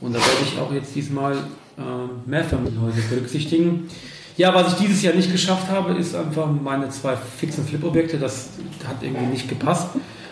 Und 0.00 0.14
da 0.14 0.18
werde 0.18 0.42
ich 0.42 0.58
auch 0.58 0.72
jetzt 0.72 0.94
diesmal 0.94 1.34
äh, 1.78 2.28
Mehrfamilienhäuser 2.28 3.02
berücksichtigen. 3.08 3.88
Ja, 4.36 4.54
was 4.54 4.72
ich 4.72 4.78
dieses 4.78 5.02
Jahr 5.02 5.14
nicht 5.14 5.30
geschafft 5.30 5.68
habe, 5.68 5.92
ist 5.94 6.14
einfach 6.14 6.48
meine 6.50 6.88
zwei 6.88 7.16
fixen 7.16 7.64
Flip-Objekte. 7.64 8.18
Das 8.18 8.50
hat 8.88 9.02
irgendwie 9.02 9.26
nicht 9.26 9.48
gepasst. 9.48 9.88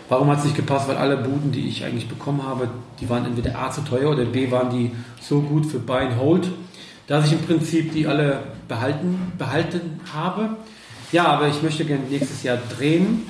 Warum 0.09 0.29
hat 0.29 0.39
es 0.39 0.45
nicht 0.45 0.55
gepasst? 0.55 0.87
Weil 0.87 0.97
alle 0.97 1.17
Buden, 1.17 1.51
die 1.51 1.67
ich 1.67 1.85
eigentlich 1.85 2.07
bekommen 2.07 2.43
habe, 2.43 2.69
die 2.99 3.07
waren 3.09 3.25
entweder 3.25 3.59
A 3.59 3.69
zu 3.69 3.81
teuer 3.81 4.09
oder 4.09 4.25
B 4.25 4.49
waren 4.49 4.71
die 4.71 4.91
so 5.21 5.41
gut 5.41 5.67
für 5.67 5.77
Buy 5.77 6.07
and 6.07 6.17
Hold, 6.17 6.49
dass 7.05 7.27
ich 7.27 7.33
im 7.33 7.41
Prinzip 7.41 7.93
die 7.93 8.07
alle 8.07 8.39
behalten, 8.67 9.31
behalten 9.37 9.99
habe. 10.11 10.57
Ja, 11.11 11.25
aber 11.25 11.47
ich 11.47 11.61
möchte 11.63 11.85
gerne 11.85 12.03
nächstes 12.09 12.43
Jahr 12.43 12.57
drehen. 12.77 13.29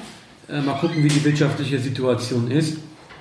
Äh, 0.50 0.62
mal 0.62 0.74
gucken, 0.74 1.04
wie 1.04 1.08
die 1.08 1.24
wirtschaftliche 1.24 1.80
Situation 1.80 2.52
ist. 2.52 2.78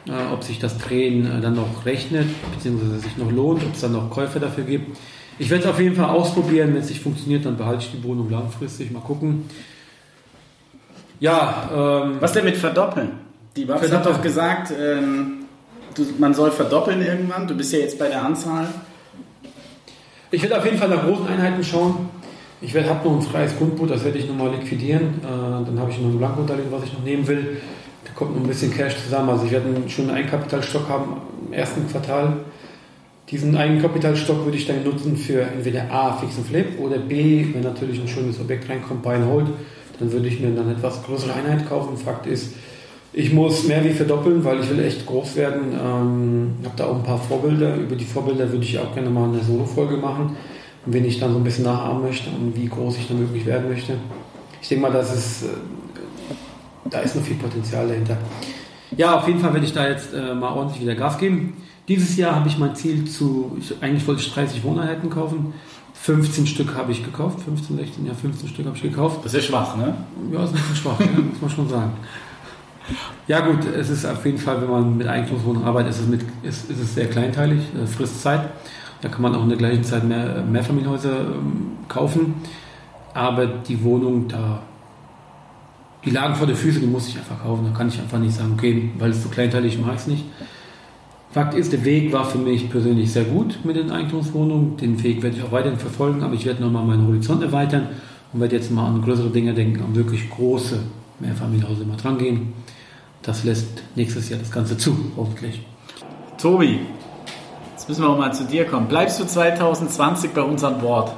Äh, 0.06 0.32
ob 0.32 0.42
sich 0.42 0.58
das 0.58 0.78
Drehen 0.78 1.26
äh, 1.26 1.40
dann 1.40 1.54
noch 1.54 1.84
rechnet, 1.84 2.26
beziehungsweise 2.54 2.98
sich 3.00 3.16
noch 3.18 3.30
lohnt, 3.30 3.62
ob 3.62 3.74
es 3.74 3.80
dann 3.82 3.92
noch 3.92 4.10
Käufer 4.10 4.40
dafür 4.40 4.64
gibt. 4.64 4.96
Ich 5.38 5.50
werde 5.50 5.64
es 5.64 5.70
auf 5.70 5.78
jeden 5.78 5.94
Fall 5.94 6.06
ausprobieren. 6.06 6.74
Wenn 6.74 6.80
es 6.80 6.88
nicht 6.88 7.02
funktioniert, 7.02 7.44
dann 7.44 7.56
behalte 7.56 7.84
ich 7.84 7.92
die 7.92 8.02
Wohnung 8.02 8.30
langfristig. 8.30 8.90
Mal 8.90 9.00
gucken. 9.00 9.44
Ja, 11.20 12.04
ähm, 12.04 12.16
Was 12.20 12.32
denn 12.32 12.44
mit 12.44 12.56
verdoppeln? 12.56 13.10
Die 13.56 13.64
Babs 13.64 13.92
hat 13.92 14.06
doch 14.06 14.22
gesagt, 14.22 14.72
ähm, 14.78 15.44
du, 15.94 16.06
man 16.18 16.32
soll 16.32 16.50
verdoppeln 16.50 17.02
irgendwann. 17.02 17.46
Du 17.46 17.54
bist 17.54 17.72
ja 17.72 17.80
jetzt 17.80 17.98
bei 17.98 18.08
der 18.08 18.22
Anzahl. 18.22 18.68
Ich 20.30 20.42
werde 20.42 20.58
auf 20.58 20.64
jeden 20.64 20.78
Fall 20.78 20.88
nach 20.88 21.04
großen 21.04 21.26
Einheiten 21.26 21.62
schauen. 21.62 22.08
Ich 22.60 22.74
habe 22.74 23.08
noch 23.08 23.16
ein 23.16 23.22
freies 23.22 23.56
Grundbuch, 23.56 23.86
das 23.86 24.04
werde 24.04 24.18
ich 24.18 24.26
nochmal 24.26 24.50
liquidieren. 24.50 25.20
Äh, 25.22 25.64
dann 25.64 25.78
habe 25.78 25.92
ich 25.92 25.98
noch 26.00 26.08
ein 26.08 26.18
Blankodarlehen, 26.18 26.72
was 26.72 26.84
ich 26.84 26.92
noch 26.92 27.04
nehmen 27.04 27.26
will. 27.28 27.58
Da 28.04 28.10
kommt 28.14 28.34
noch 28.34 28.42
ein 28.42 28.48
bisschen 28.48 28.74
Cash 28.74 28.96
zusammen. 29.04 29.30
Also 29.30 29.44
ich 29.44 29.52
werde 29.52 29.68
einen 29.68 29.88
schönen 29.88 30.10
Eigenkapitalstock 30.10 30.88
haben 30.88 31.18
im 31.46 31.52
ersten 31.52 31.88
Quartal. 31.88 32.38
Diesen 33.30 33.56
Eigenkapitalstock 33.56 34.44
würde 34.44 34.56
ich 34.56 34.66
dann 34.66 34.82
nutzen 34.82 35.16
für 35.16 35.42
entweder 35.42 35.90
A, 35.92 36.14
Fix 36.14 36.36
und 36.38 36.46
Flip 36.46 36.78
oder 36.80 36.98
B, 36.98 37.46
wenn 37.52 37.62
natürlich 37.62 38.00
ein 38.00 38.08
schönes 38.08 38.40
Objekt 38.40 38.68
reinkommt, 38.68 39.02
Buy 39.02 39.16
and 39.16 39.26
Hold, 39.26 39.46
dann 40.00 40.10
würde 40.10 40.28
ich 40.28 40.40
mir 40.40 40.50
dann 40.50 40.70
etwas 40.70 41.04
größere 41.04 41.34
Einheit 41.34 41.68
kaufen. 41.68 41.96
Fakt 41.96 42.26
ist, 42.26 42.54
ich 43.12 43.32
muss 43.32 43.68
mehr 43.68 43.84
wie 43.84 43.92
verdoppeln, 43.92 44.42
weil 44.44 44.60
ich 44.60 44.70
will 44.70 44.80
echt 44.80 45.06
groß 45.06 45.36
werden. 45.36 45.72
Ähm, 45.72 46.54
habe 46.64 46.74
da 46.76 46.86
auch 46.86 46.96
ein 46.96 47.02
paar 47.02 47.18
Vorbilder. 47.18 47.76
Über 47.76 47.96
die 47.96 48.04
Vorbilder 48.04 48.50
würde 48.50 48.64
ich 48.64 48.78
auch 48.78 48.94
gerne 48.94 49.10
mal 49.10 49.28
eine 49.28 49.44
Solo-Folge 49.44 49.98
machen, 49.98 50.34
wenn 50.86 51.04
ich 51.04 51.20
dann 51.20 51.32
so 51.32 51.38
ein 51.38 51.44
bisschen 51.44 51.64
nachahmen 51.64 52.02
möchte 52.02 52.30
und 52.30 52.56
wie 52.56 52.66
groß 52.66 52.98
ich 52.98 53.08
dann 53.08 53.18
möglich 53.18 53.44
werden 53.46 53.68
möchte. 53.68 53.94
Ich 54.60 54.68
denke 54.68 54.82
mal, 54.82 54.92
dass 54.92 55.14
es, 55.14 55.42
äh, 55.42 55.46
da 56.90 57.00
ist 57.00 57.16
noch 57.16 57.22
viel 57.22 57.36
Potenzial 57.36 57.88
dahinter. 57.88 58.16
Ja, 58.96 59.18
auf 59.18 59.26
jeden 59.26 59.40
Fall 59.40 59.52
werde 59.52 59.66
ich 59.66 59.72
da 59.72 59.88
jetzt 59.88 60.14
äh, 60.14 60.34
mal 60.34 60.52
ordentlich 60.52 60.80
wieder 60.80 60.94
Gas 60.94 61.18
geben. 61.18 61.54
Dieses 61.88 62.16
Jahr 62.16 62.34
habe 62.34 62.48
ich 62.48 62.58
mein 62.58 62.74
Ziel 62.74 63.06
zu, 63.06 63.56
ich, 63.58 63.74
eigentlich 63.82 64.06
wollte 64.06 64.22
ich 64.22 64.32
30 64.32 64.62
Wohneinheiten 64.64 65.10
kaufen. 65.10 65.54
15 65.94 66.46
Stück 66.46 66.74
habe 66.74 66.92
ich 66.92 67.04
gekauft, 67.04 67.40
15, 67.40 67.76
16, 67.76 68.06
ja, 68.06 68.14
15 68.14 68.48
Stück 68.48 68.66
habe 68.66 68.76
ich 68.76 68.82
gekauft. 68.82 69.20
Das 69.24 69.34
ist 69.34 69.46
schwach, 69.46 69.76
ne? 69.76 69.94
Ja, 70.32 70.44
ist 70.44 70.50
ein 70.50 70.54
bisschen 70.54 70.76
schwach, 70.76 71.00
ja, 71.00 71.06
muss 71.06 71.40
man 71.40 71.50
schon 71.50 71.68
sagen. 71.68 71.92
Ja 73.26 73.40
gut, 73.40 73.66
es 73.66 73.90
ist 73.90 74.06
auf 74.06 74.24
jeden 74.24 74.38
Fall, 74.38 74.62
wenn 74.62 74.70
man 74.70 74.96
mit 74.96 75.06
Eigentumswohnung 75.06 75.64
arbeitet, 75.64 75.90
ist 75.90 76.00
es, 76.00 76.06
mit, 76.06 76.22
ist, 76.42 76.70
ist 76.70 76.80
es 76.80 76.94
sehr 76.94 77.08
kleinteilig, 77.08 77.60
äh, 77.74 77.86
frisst 77.86 78.22
Zeit. 78.22 78.48
Da 79.00 79.08
kann 79.08 79.22
man 79.22 79.34
auch 79.34 79.42
in 79.42 79.48
der 79.48 79.58
gleichen 79.58 79.84
Zeit 79.84 80.04
mehr 80.04 80.42
Mehrfamilienhäuser 80.42 81.20
ähm, 81.20 81.72
kaufen. 81.88 82.34
Aber 83.14 83.46
die 83.46 83.82
Wohnung, 83.82 84.28
da, 84.28 84.62
die 86.04 86.10
lagen 86.10 86.34
vor 86.34 86.46
der 86.46 86.56
Füße, 86.56 86.80
die 86.80 86.86
muss 86.86 87.08
ich 87.08 87.16
einfach 87.16 87.42
kaufen. 87.42 87.64
Da 87.70 87.76
kann 87.76 87.88
ich 87.88 87.98
einfach 87.98 88.18
nicht 88.18 88.34
sagen, 88.34 88.54
okay, 88.56 88.90
weil 88.98 89.10
es 89.10 89.22
so 89.22 89.28
kleinteilig 89.28 89.78
mache 89.78 89.92
ich 89.92 89.98
es 89.98 90.06
nicht. 90.06 90.24
Fakt 91.30 91.54
ist, 91.54 91.72
der 91.72 91.84
Weg 91.84 92.12
war 92.12 92.24
für 92.24 92.38
mich 92.38 92.70
persönlich 92.70 93.12
sehr 93.12 93.24
gut 93.24 93.58
mit 93.62 93.76
den 93.76 93.90
Eigentumswohnungen. 93.90 94.76
Den 94.78 95.02
Weg 95.02 95.22
werde 95.22 95.36
ich 95.36 95.42
auch 95.42 95.52
weiterhin 95.52 95.78
verfolgen, 95.78 96.22
aber 96.22 96.34
ich 96.34 96.46
werde 96.46 96.62
nochmal 96.62 96.84
meinen 96.84 97.06
Horizont 97.06 97.42
erweitern 97.42 97.88
und 98.32 98.40
werde 98.40 98.56
jetzt 98.56 98.70
mal 98.70 98.86
an 98.86 99.02
größere 99.02 99.30
Dinge 99.30 99.54
denken, 99.54 99.82
an 99.82 99.94
wirklich 99.94 100.30
große 100.30 100.80
Mehrfamilienhäuser 101.20 101.84
mal 101.84 101.96
dran 101.96 102.18
gehen. 102.18 102.54
Das 103.22 103.44
lässt 103.44 103.82
nächstes 103.94 104.28
Jahr 104.30 104.38
das 104.38 104.50
Ganze 104.50 104.78
zu, 104.78 104.96
hoffentlich. 105.16 105.60
Tobi, 106.38 106.80
jetzt 107.88 107.98
müssen 107.98 108.02
wir 108.02 108.10
auch 108.10 108.18
mal 108.18 108.34
zu 108.34 108.44
dir 108.44 108.66
kommen. 108.66 108.86
Bleibst 108.86 109.18
du 109.18 109.24
2020 109.24 110.32
bei 110.32 110.42
uns 110.42 110.62
an 110.62 110.78
Bord? 110.78 111.10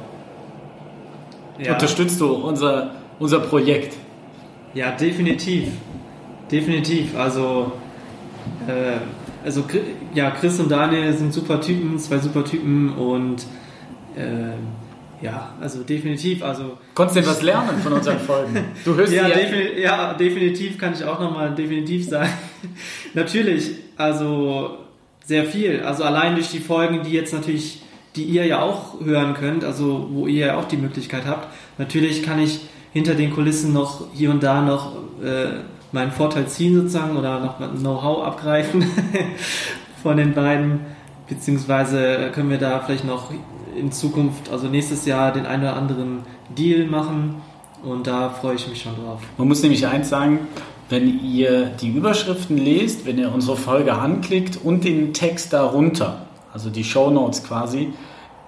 Ja. 1.59 1.73
Unterstützt 1.73 2.21
du 2.21 2.33
unser, 2.33 2.93
unser 3.19 3.41
Projekt? 3.41 3.97
Ja, 4.73 4.93
definitiv. 4.93 5.69
Definitiv. 6.50 7.19
Also, 7.19 7.73
äh, 8.69 8.99
also 9.45 9.65
ja, 10.15 10.31
Chris 10.31 10.61
und 10.61 10.71
Daniel 10.71 11.12
sind 11.12 11.33
super 11.33 11.61
Typen, 11.61 11.99
zwei 11.99 12.19
super 12.19 12.45
Typen 12.45 12.95
und 12.95 13.47
äh, 14.15 15.25
ja, 15.25 15.53
also 15.61 15.83
definitiv. 15.83 16.45
Also 16.45 16.79
konntest 16.95 17.17
du 17.17 17.21
denn 17.23 17.31
was 17.31 17.43
lernen 17.43 17.81
von 17.83 17.95
unseren 17.95 18.19
Folgen? 18.27 18.65
Du 18.85 18.95
hörst 18.95 19.12
ja, 19.12 19.27
ja, 19.27 19.35
defini 19.35 19.81
ja, 19.81 20.15
definitiv 20.15 20.79
kann 20.79 20.93
ich 20.93 21.05
auch 21.05 21.19
nochmal 21.19 21.53
definitiv 21.53 22.09
sagen. 22.09 22.31
natürlich, 23.15 23.73
also 23.97 24.79
sehr 25.25 25.45
viel. 25.45 25.83
Also 25.83 26.05
allein 26.05 26.35
durch 26.35 26.50
die 26.50 26.61
Folgen, 26.61 27.03
die 27.03 27.12
jetzt 27.12 27.33
natürlich, 27.33 27.83
die 28.17 28.25
ihr 28.25 28.47
ja 28.47 28.62
auch 28.62 29.00
hören 29.00 29.35
könnt, 29.35 29.65
also 29.65 30.09
wo 30.11 30.27
ihr 30.27 30.47
ja 30.47 30.59
auch 30.59 30.65
die 30.65 30.77
Möglichkeit 30.77 31.25
habt. 31.27 31.49
Natürlich 31.79 32.23
kann 32.23 32.41
ich 32.41 32.61
hinter 32.93 33.15
den 33.15 33.33
Kulissen 33.33 33.73
noch 33.73 34.07
hier 34.12 34.31
und 34.31 34.43
da 34.43 34.62
noch 34.62 34.97
äh, 35.23 35.61
meinen 35.93 36.11
Vorteil 36.11 36.47
ziehen 36.47 36.75
sozusagen 36.75 37.17
oder 37.17 37.41
noch 37.41 37.59
Know-how 37.59 38.25
abgreifen 38.25 38.85
von 40.03 40.17
den 40.17 40.35
beiden. 40.35 40.81
Beziehungsweise 41.29 42.31
können 42.35 42.50
wir 42.50 42.59
da 42.59 42.81
vielleicht 42.81 43.05
noch 43.05 43.31
in 43.77 43.93
Zukunft, 43.93 44.50
also 44.50 44.67
nächstes 44.67 45.07
Jahr, 45.07 45.33
den 45.33 45.47
einen 45.47 45.62
oder 45.62 45.77
anderen 45.77 46.21
Deal 46.57 46.87
machen. 46.87 47.37
Und 47.85 48.07
da 48.07 48.29
freue 48.29 48.57
ich 48.57 48.69
mich 48.69 48.83
schon 48.83 48.95
drauf. 48.97 49.21
Man 49.39 49.49
muss 49.49 49.62
nämlich 49.62 49.87
eins 49.87 50.09
sagen, 50.09 50.41
wenn 50.91 51.25
ihr 51.25 51.67
die 51.81 51.89
Überschriften 51.89 52.59
lest, 52.59 53.07
wenn 53.07 53.17
ihr 53.17 53.33
unsere 53.33 53.57
Folge 53.57 53.95
anklickt 53.95 54.59
und 54.63 54.85
den 54.85 55.15
Text 55.15 55.53
darunter, 55.53 56.27
also 56.53 56.69
die 56.69 56.85
Show 56.85 57.11
Notes 57.11 57.45
quasi, 57.45 57.93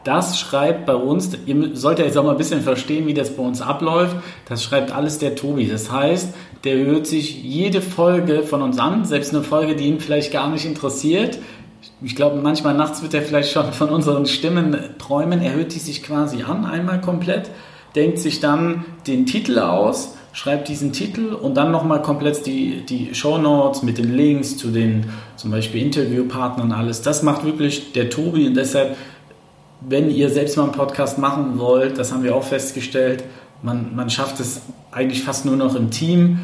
das 0.02 0.40
schreibt 0.40 0.84
bei 0.84 0.96
uns, 0.96 1.30
ihr 1.46 1.76
sollt 1.76 2.00
ja 2.00 2.04
jetzt 2.04 2.18
auch 2.18 2.24
mal 2.24 2.32
ein 2.32 2.36
bisschen 2.36 2.62
verstehen, 2.62 3.06
wie 3.06 3.14
das 3.14 3.36
bei 3.36 3.42
uns 3.44 3.62
abläuft, 3.62 4.16
das 4.48 4.64
schreibt 4.64 4.90
alles 4.90 5.18
der 5.18 5.36
Tobi. 5.36 5.68
Das 5.68 5.92
heißt, 5.92 6.34
der 6.64 6.78
hört 6.78 7.06
sich 7.06 7.40
jede 7.44 7.80
Folge 7.80 8.42
von 8.42 8.62
uns 8.62 8.80
an, 8.80 9.04
selbst 9.04 9.32
eine 9.32 9.44
Folge, 9.44 9.76
die 9.76 9.84
ihn 9.84 10.00
vielleicht 10.00 10.32
gar 10.32 10.50
nicht 10.50 10.64
interessiert. 10.64 11.38
Ich 12.02 12.16
glaube, 12.16 12.40
manchmal 12.40 12.74
nachts 12.74 13.02
wird 13.02 13.14
er 13.14 13.22
vielleicht 13.22 13.52
schon 13.52 13.72
von 13.72 13.90
unseren 13.90 14.26
Stimmen 14.26 14.76
träumen. 14.98 15.40
Er 15.40 15.54
hört 15.54 15.72
die 15.72 15.78
sich 15.78 16.02
quasi 16.02 16.42
an, 16.42 16.64
einmal 16.64 17.00
komplett, 17.00 17.50
denkt 17.94 18.18
sich 18.18 18.40
dann 18.40 18.84
den 19.06 19.26
Titel 19.26 19.60
aus, 19.60 20.16
schreibt 20.32 20.68
diesen 20.68 20.92
Titel 20.92 21.34
und 21.34 21.56
dann 21.56 21.70
nochmal 21.70 22.02
komplett 22.02 22.46
die, 22.46 22.84
die 22.86 23.14
Show 23.14 23.38
Notes 23.38 23.82
mit 23.82 23.98
den 23.98 24.16
Links 24.16 24.56
zu 24.56 24.70
den 24.70 25.06
zum 25.36 25.50
Beispiel 25.50 25.82
Interviewpartnern 25.82 26.72
alles. 26.72 27.02
Das 27.02 27.22
macht 27.22 27.44
wirklich 27.44 27.92
der 27.92 28.08
Tobi 28.10 28.46
und 28.46 28.54
deshalb 28.54 28.96
wenn 29.88 30.10
ihr 30.10 30.30
selbst 30.30 30.56
mal 30.56 30.64
einen 30.64 30.72
Podcast 30.72 31.18
machen 31.18 31.58
wollt, 31.58 31.98
das 31.98 32.12
haben 32.12 32.22
wir 32.22 32.34
auch 32.34 32.44
festgestellt, 32.44 33.24
man, 33.62 33.94
man 33.94 34.10
schafft 34.10 34.40
es 34.40 34.62
eigentlich 34.90 35.22
fast 35.22 35.44
nur 35.44 35.56
noch 35.56 35.74
im 35.74 35.90
Team, 35.90 36.40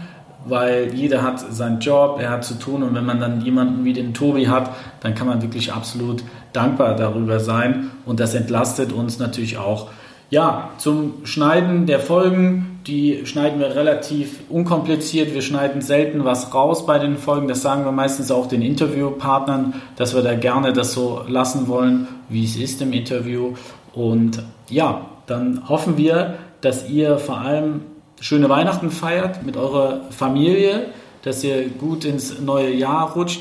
weil 0.46 0.94
jeder 0.94 1.22
hat 1.22 1.40
seinen 1.52 1.80
Job, 1.80 2.18
er 2.20 2.30
hat 2.30 2.44
zu 2.44 2.54
tun 2.54 2.82
und 2.82 2.94
wenn 2.94 3.04
man 3.04 3.20
dann 3.20 3.40
jemanden 3.40 3.84
wie 3.84 3.92
den 3.92 4.14
Tobi 4.14 4.48
hat, 4.48 4.70
dann 5.00 5.14
kann 5.14 5.26
man 5.26 5.42
wirklich 5.42 5.72
absolut 5.72 6.22
dankbar 6.52 6.96
darüber 6.96 7.40
sein 7.40 7.90
und 8.06 8.20
das 8.20 8.34
entlastet 8.34 8.92
uns 8.92 9.18
natürlich 9.18 9.58
auch. 9.58 9.88
Ja, 10.30 10.72
zum 10.76 11.24
Schneiden 11.24 11.86
der 11.86 12.00
Folgen, 12.00 12.80
die 12.86 13.24
schneiden 13.24 13.60
wir 13.60 13.74
relativ 13.74 14.40
unkompliziert. 14.50 15.32
Wir 15.32 15.40
schneiden 15.40 15.80
selten 15.80 16.26
was 16.26 16.52
raus 16.52 16.84
bei 16.84 16.98
den 16.98 17.16
Folgen. 17.16 17.48
Das 17.48 17.62
sagen 17.62 17.86
wir 17.86 17.92
meistens 17.92 18.30
auch 18.30 18.46
den 18.46 18.60
Interviewpartnern, 18.60 19.80
dass 19.96 20.14
wir 20.14 20.20
da 20.20 20.34
gerne 20.34 20.74
das 20.74 20.92
so 20.92 21.22
lassen 21.26 21.66
wollen, 21.66 22.08
wie 22.28 22.44
es 22.44 22.56
ist 22.56 22.82
im 22.82 22.92
Interview. 22.92 23.54
Und 23.94 24.42
ja, 24.68 25.06
dann 25.26 25.66
hoffen 25.66 25.96
wir, 25.96 26.34
dass 26.60 26.90
ihr 26.90 27.16
vor 27.16 27.38
allem 27.38 27.80
schöne 28.20 28.50
Weihnachten 28.50 28.90
feiert 28.90 29.46
mit 29.46 29.56
eurer 29.56 30.02
Familie, 30.10 30.88
dass 31.22 31.42
ihr 31.42 31.70
gut 31.70 32.04
ins 32.04 32.38
neue 32.38 32.74
Jahr 32.74 33.14
rutscht. 33.14 33.40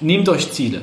Nehmt 0.00 0.28
euch 0.28 0.52
Ziele. 0.52 0.82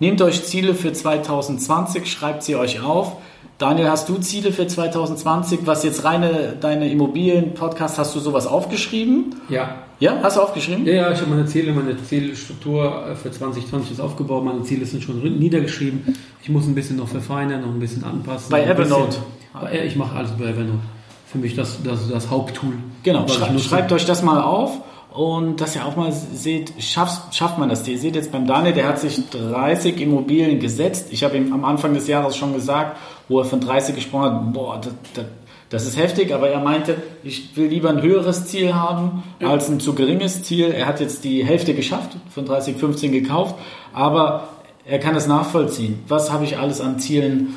Nehmt 0.00 0.20
euch 0.20 0.44
Ziele 0.44 0.74
für 0.74 0.92
2020, 0.92 2.10
schreibt 2.10 2.42
sie 2.42 2.56
euch 2.56 2.82
auf 2.82 3.18
Daniel, 3.60 3.90
hast 3.90 4.08
du 4.08 4.16
Ziele 4.16 4.52
für 4.52 4.66
2020? 4.66 5.60
Was 5.64 5.84
jetzt 5.84 6.02
reine 6.04 6.56
deine 6.58 6.90
Immobilien-Podcast, 6.90 7.98
hast 7.98 8.16
du 8.16 8.18
sowas 8.18 8.46
aufgeschrieben? 8.46 9.34
Ja. 9.50 9.82
Ja, 9.98 10.18
hast 10.22 10.38
du 10.38 10.40
aufgeschrieben? 10.40 10.86
Ja, 10.86 10.94
ja, 10.94 11.12
ich 11.12 11.20
habe 11.20 11.28
meine 11.28 11.44
Ziele, 11.44 11.74
meine 11.74 11.94
Zielstruktur 12.02 13.14
für 13.22 13.30
2020 13.30 13.92
ist 13.92 14.00
aufgebaut, 14.00 14.46
meine 14.46 14.62
Ziele 14.62 14.86
sind 14.86 15.02
schon 15.02 15.20
niedergeschrieben. 15.38 16.16
Ich 16.42 16.48
muss 16.48 16.66
ein 16.66 16.74
bisschen 16.74 16.96
noch 16.96 17.08
verfeinern, 17.08 17.60
noch 17.60 17.68
ein 17.68 17.78
bisschen 17.78 18.02
anpassen. 18.02 18.50
Bei 18.50 18.64
Evernote? 18.64 19.18
Bisschen, 19.52 19.86
ich 19.86 19.94
mache 19.94 20.16
alles 20.16 20.30
bei 20.30 20.46
Evernote. 20.46 20.80
Für 21.26 21.36
mich 21.36 21.54
das, 21.54 21.82
das, 21.84 22.08
das 22.08 22.30
Haupttool. 22.30 22.72
Genau, 23.02 23.26
schreibt 23.28 23.92
euch 23.92 24.06
das 24.06 24.22
mal 24.22 24.40
auf 24.40 24.80
und 25.12 25.60
dass 25.60 25.76
ihr 25.76 25.84
auch 25.84 25.96
mal 25.96 26.12
seht, 26.12 26.72
schafft, 26.82 27.34
schafft 27.34 27.58
man 27.58 27.68
das. 27.68 27.86
Ihr 27.86 27.98
seht 27.98 28.14
jetzt 28.14 28.32
beim 28.32 28.46
Daniel, 28.46 28.72
der 28.72 28.88
hat 28.88 29.00
sich 29.00 29.20
30 29.30 30.00
Immobilien 30.00 30.60
gesetzt. 30.60 31.08
Ich 31.10 31.24
habe 31.24 31.36
ihm 31.36 31.52
am 31.52 31.66
Anfang 31.66 31.92
des 31.92 32.06
Jahres 32.06 32.36
schon 32.36 32.54
gesagt, 32.54 32.96
wo 33.30 33.38
er 33.38 33.44
von 33.44 33.60
30 33.60 33.94
gesprochen 33.94 34.24
hat, 34.24 34.52
boah, 34.52 34.80
das, 34.80 34.92
das, 35.14 35.24
das 35.70 35.86
ist 35.86 35.96
heftig, 35.96 36.34
aber 36.34 36.48
er 36.48 36.58
meinte, 36.58 36.96
ich 37.22 37.56
will 37.56 37.68
lieber 37.68 37.88
ein 37.88 38.02
höheres 38.02 38.46
Ziel 38.46 38.74
haben 38.74 39.22
als 39.40 39.70
ein 39.70 39.78
zu 39.78 39.94
geringes 39.94 40.42
Ziel. 40.42 40.72
Er 40.72 40.86
hat 40.86 40.98
jetzt 40.98 41.22
die 41.22 41.44
Hälfte 41.44 41.74
geschafft, 41.74 42.16
von 42.34 42.44
30, 42.44 42.76
15 42.76 43.12
gekauft, 43.12 43.54
aber 43.92 44.48
er 44.84 44.98
kann 44.98 45.14
es 45.14 45.28
nachvollziehen. 45.28 46.00
Was 46.08 46.32
habe 46.32 46.42
ich 46.44 46.58
alles 46.58 46.80
an 46.80 46.98
Zielen 46.98 47.54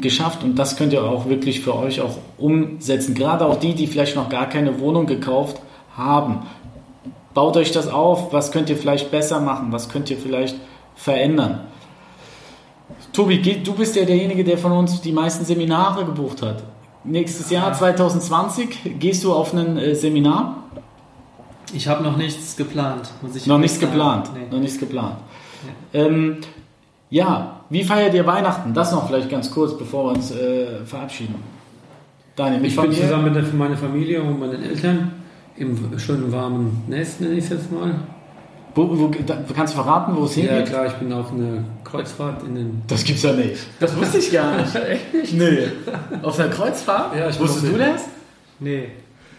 geschafft 0.00 0.44
und 0.44 0.56
das 0.56 0.76
könnt 0.76 0.92
ihr 0.92 1.02
auch 1.02 1.28
wirklich 1.28 1.60
für 1.60 1.76
euch 1.76 2.00
auch 2.00 2.16
umsetzen. 2.38 3.14
Gerade 3.14 3.44
auch 3.44 3.56
die, 3.56 3.74
die 3.74 3.88
vielleicht 3.88 4.14
noch 4.14 4.28
gar 4.28 4.48
keine 4.48 4.78
Wohnung 4.78 5.06
gekauft 5.06 5.60
haben. 5.96 6.46
Baut 7.34 7.56
euch 7.56 7.72
das 7.72 7.88
auf, 7.88 8.32
was 8.32 8.52
könnt 8.52 8.70
ihr 8.70 8.76
vielleicht 8.76 9.10
besser 9.10 9.40
machen, 9.40 9.72
was 9.72 9.88
könnt 9.88 10.10
ihr 10.10 10.16
vielleicht 10.16 10.56
verändern. 10.94 11.66
Tobi, 13.12 13.40
du 13.62 13.74
bist 13.74 13.96
ja 13.96 14.04
derjenige, 14.04 14.44
der 14.44 14.58
von 14.58 14.72
uns 14.72 15.00
die 15.00 15.12
meisten 15.12 15.44
Seminare 15.44 16.04
gebucht 16.04 16.42
hat. 16.42 16.62
Nächstes 17.04 17.50
Jahr 17.50 17.72
2020 17.72 18.98
gehst 18.98 19.24
du 19.24 19.32
auf 19.32 19.54
ein 19.54 19.78
äh, 19.78 19.94
Seminar? 19.94 20.64
Ich 21.72 21.86
habe 21.86 22.02
noch 22.02 22.16
nichts 22.16 22.56
geplant. 22.56 23.10
noch 23.46 23.58
nichts 23.58 23.78
geplant. 23.78 24.30
Nee. 24.34 24.46
Noch 24.50 24.60
nichts 24.60 24.78
geplant. 24.78 25.16
Ja. 25.92 26.00
Ähm, 26.00 26.38
ja, 27.10 27.60
wie 27.70 27.84
feiert 27.84 28.14
ihr 28.14 28.26
Weihnachten? 28.26 28.74
Das 28.74 28.92
noch 28.92 29.06
vielleicht 29.06 29.30
ganz 29.30 29.50
kurz, 29.50 29.76
bevor 29.76 30.06
wir 30.06 30.16
uns 30.16 30.30
äh, 30.30 30.84
verabschieden. 30.84 31.36
Daniel, 32.36 32.64
ich 32.64 32.76
bin 32.76 32.92
zusammen 32.92 33.32
mit 33.32 33.54
meiner 33.54 33.76
Familie 33.76 34.22
und 34.22 34.38
meinen 34.38 34.62
Eltern 34.62 35.12
im 35.56 35.98
schönen 35.98 36.30
warmen 36.30 36.84
Nest, 36.86 37.20
nenne 37.20 37.34
ich 37.34 37.44
es 37.44 37.50
jetzt 37.50 37.72
mal. 37.72 37.94
Wo, 38.74 38.98
wo, 38.98 39.10
da, 39.26 39.38
kannst 39.54 39.74
du 39.74 39.82
verraten, 39.82 40.14
wo 40.16 40.24
es 40.24 40.34
hingeht? 40.34 40.52
Ja 40.52 40.62
klar, 40.62 40.86
ich 40.86 40.92
bin 40.94 41.12
auf 41.12 41.32
einer 41.32 41.64
Kreuzfahrt 41.84 42.42
in 42.44 42.54
den... 42.54 42.82
Das 42.86 43.02
gibt's 43.04 43.22
ja 43.22 43.32
nicht. 43.32 43.56
Das 43.80 43.96
wusste 43.96 44.18
ich 44.18 44.32
gar 44.32 44.56
nicht. 44.56 44.74
Echt 44.88 45.14
nicht? 45.14 45.34
Nee. 45.34 45.68
Auf 46.22 46.38
einer 46.38 46.48
Kreuzfahrt? 46.48 47.16
Ja, 47.16 47.28
ich 47.28 47.40
Wusstest 47.40 47.72
du 47.72 47.78
das? 47.78 48.04
Nee. 48.60 48.90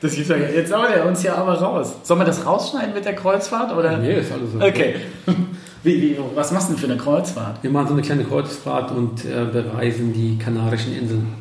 Das 0.01 0.13
gibt's 0.13 0.29
ja 0.29 0.37
Jetzt 0.37 0.73
haut 0.73 0.89
er 0.93 1.05
uns 1.05 1.23
ja 1.23 1.35
aber 1.35 1.53
raus. 1.53 1.93
Sollen 2.03 2.19
wir 2.19 2.25
das 2.25 2.45
rausschneiden 2.45 2.93
mit 2.93 3.05
der 3.05 3.15
Kreuzfahrt? 3.15 3.75
Oder? 3.75 3.97
Nee, 3.97 4.19
ist 4.19 4.31
alles 4.31 4.55
okay. 4.55 4.95
Okay. 5.25 5.35
Wie, 5.81 6.01
wie, 6.01 6.17
was 6.35 6.51
machst 6.51 6.67
du 6.67 6.73
denn 6.73 6.81
für 6.81 6.91
eine 6.91 6.97
Kreuzfahrt? 6.97 7.63
Wir 7.63 7.71
machen 7.71 7.87
so 7.87 7.93
eine 7.93 8.01
kleine 8.01 8.25
Kreuzfahrt 8.25 8.91
und 8.91 9.23
äh, 9.23 9.45
bereisen 9.45 10.11
die 10.11 10.37
Kanarischen 10.37 10.93
Inseln. 10.93 11.33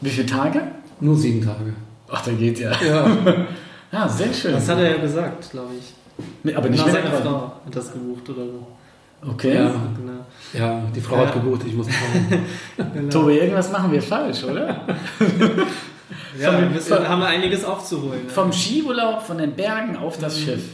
Wie 0.00 0.08
viele 0.08 0.26
Tage? 0.26 0.62
Nur 1.00 1.14
sieben 1.14 1.44
Tage. 1.44 1.74
Ach, 2.10 2.24
da 2.24 2.32
geht 2.32 2.58
ja. 2.58 2.72
Ja. 2.82 3.06
ja, 3.92 4.08
sehr 4.08 4.32
schön. 4.32 4.52
Das 4.52 4.66
hat 4.66 4.78
er 4.78 4.92
ja 4.92 4.96
gesagt, 4.96 5.50
glaube 5.50 5.74
ich. 5.78 5.92
Aber 6.54 6.68
nicht 6.68 6.84
mit 6.84 6.94
seiner 6.94 7.12
Frau 7.12 7.52
hat 7.64 7.74
das 7.76 7.92
gebucht 7.92 8.28
oder 8.30 8.44
so. 8.44 8.66
Okay. 9.30 9.54
Ja, 9.54 9.70
genau. 9.96 10.26
ja 10.52 10.82
die 10.94 11.00
Frau 11.00 11.16
ja. 11.16 11.26
hat 11.26 11.34
gebucht, 11.34 11.62
ich 11.66 11.74
muss 11.74 11.86
genau. 12.76 13.08
Tobi, 13.08 13.38
irgendwas 13.38 13.70
machen 13.70 13.92
wir 13.92 14.02
falsch, 14.02 14.42
oder? 14.44 14.80
ja, 16.38 16.58
wir 16.60 17.08
haben 17.08 17.20
wir 17.20 17.28
einiges 17.28 17.64
aufzuholen. 17.64 18.28
Vom 18.28 18.52
Skiurlaub, 18.52 19.22
von 19.22 19.38
den 19.38 19.52
Bergen 19.52 19.96
auf 19.96 20.18
das 20.18 20.40
mhm. 20.40 20.44
Schiff. 20.44 20.64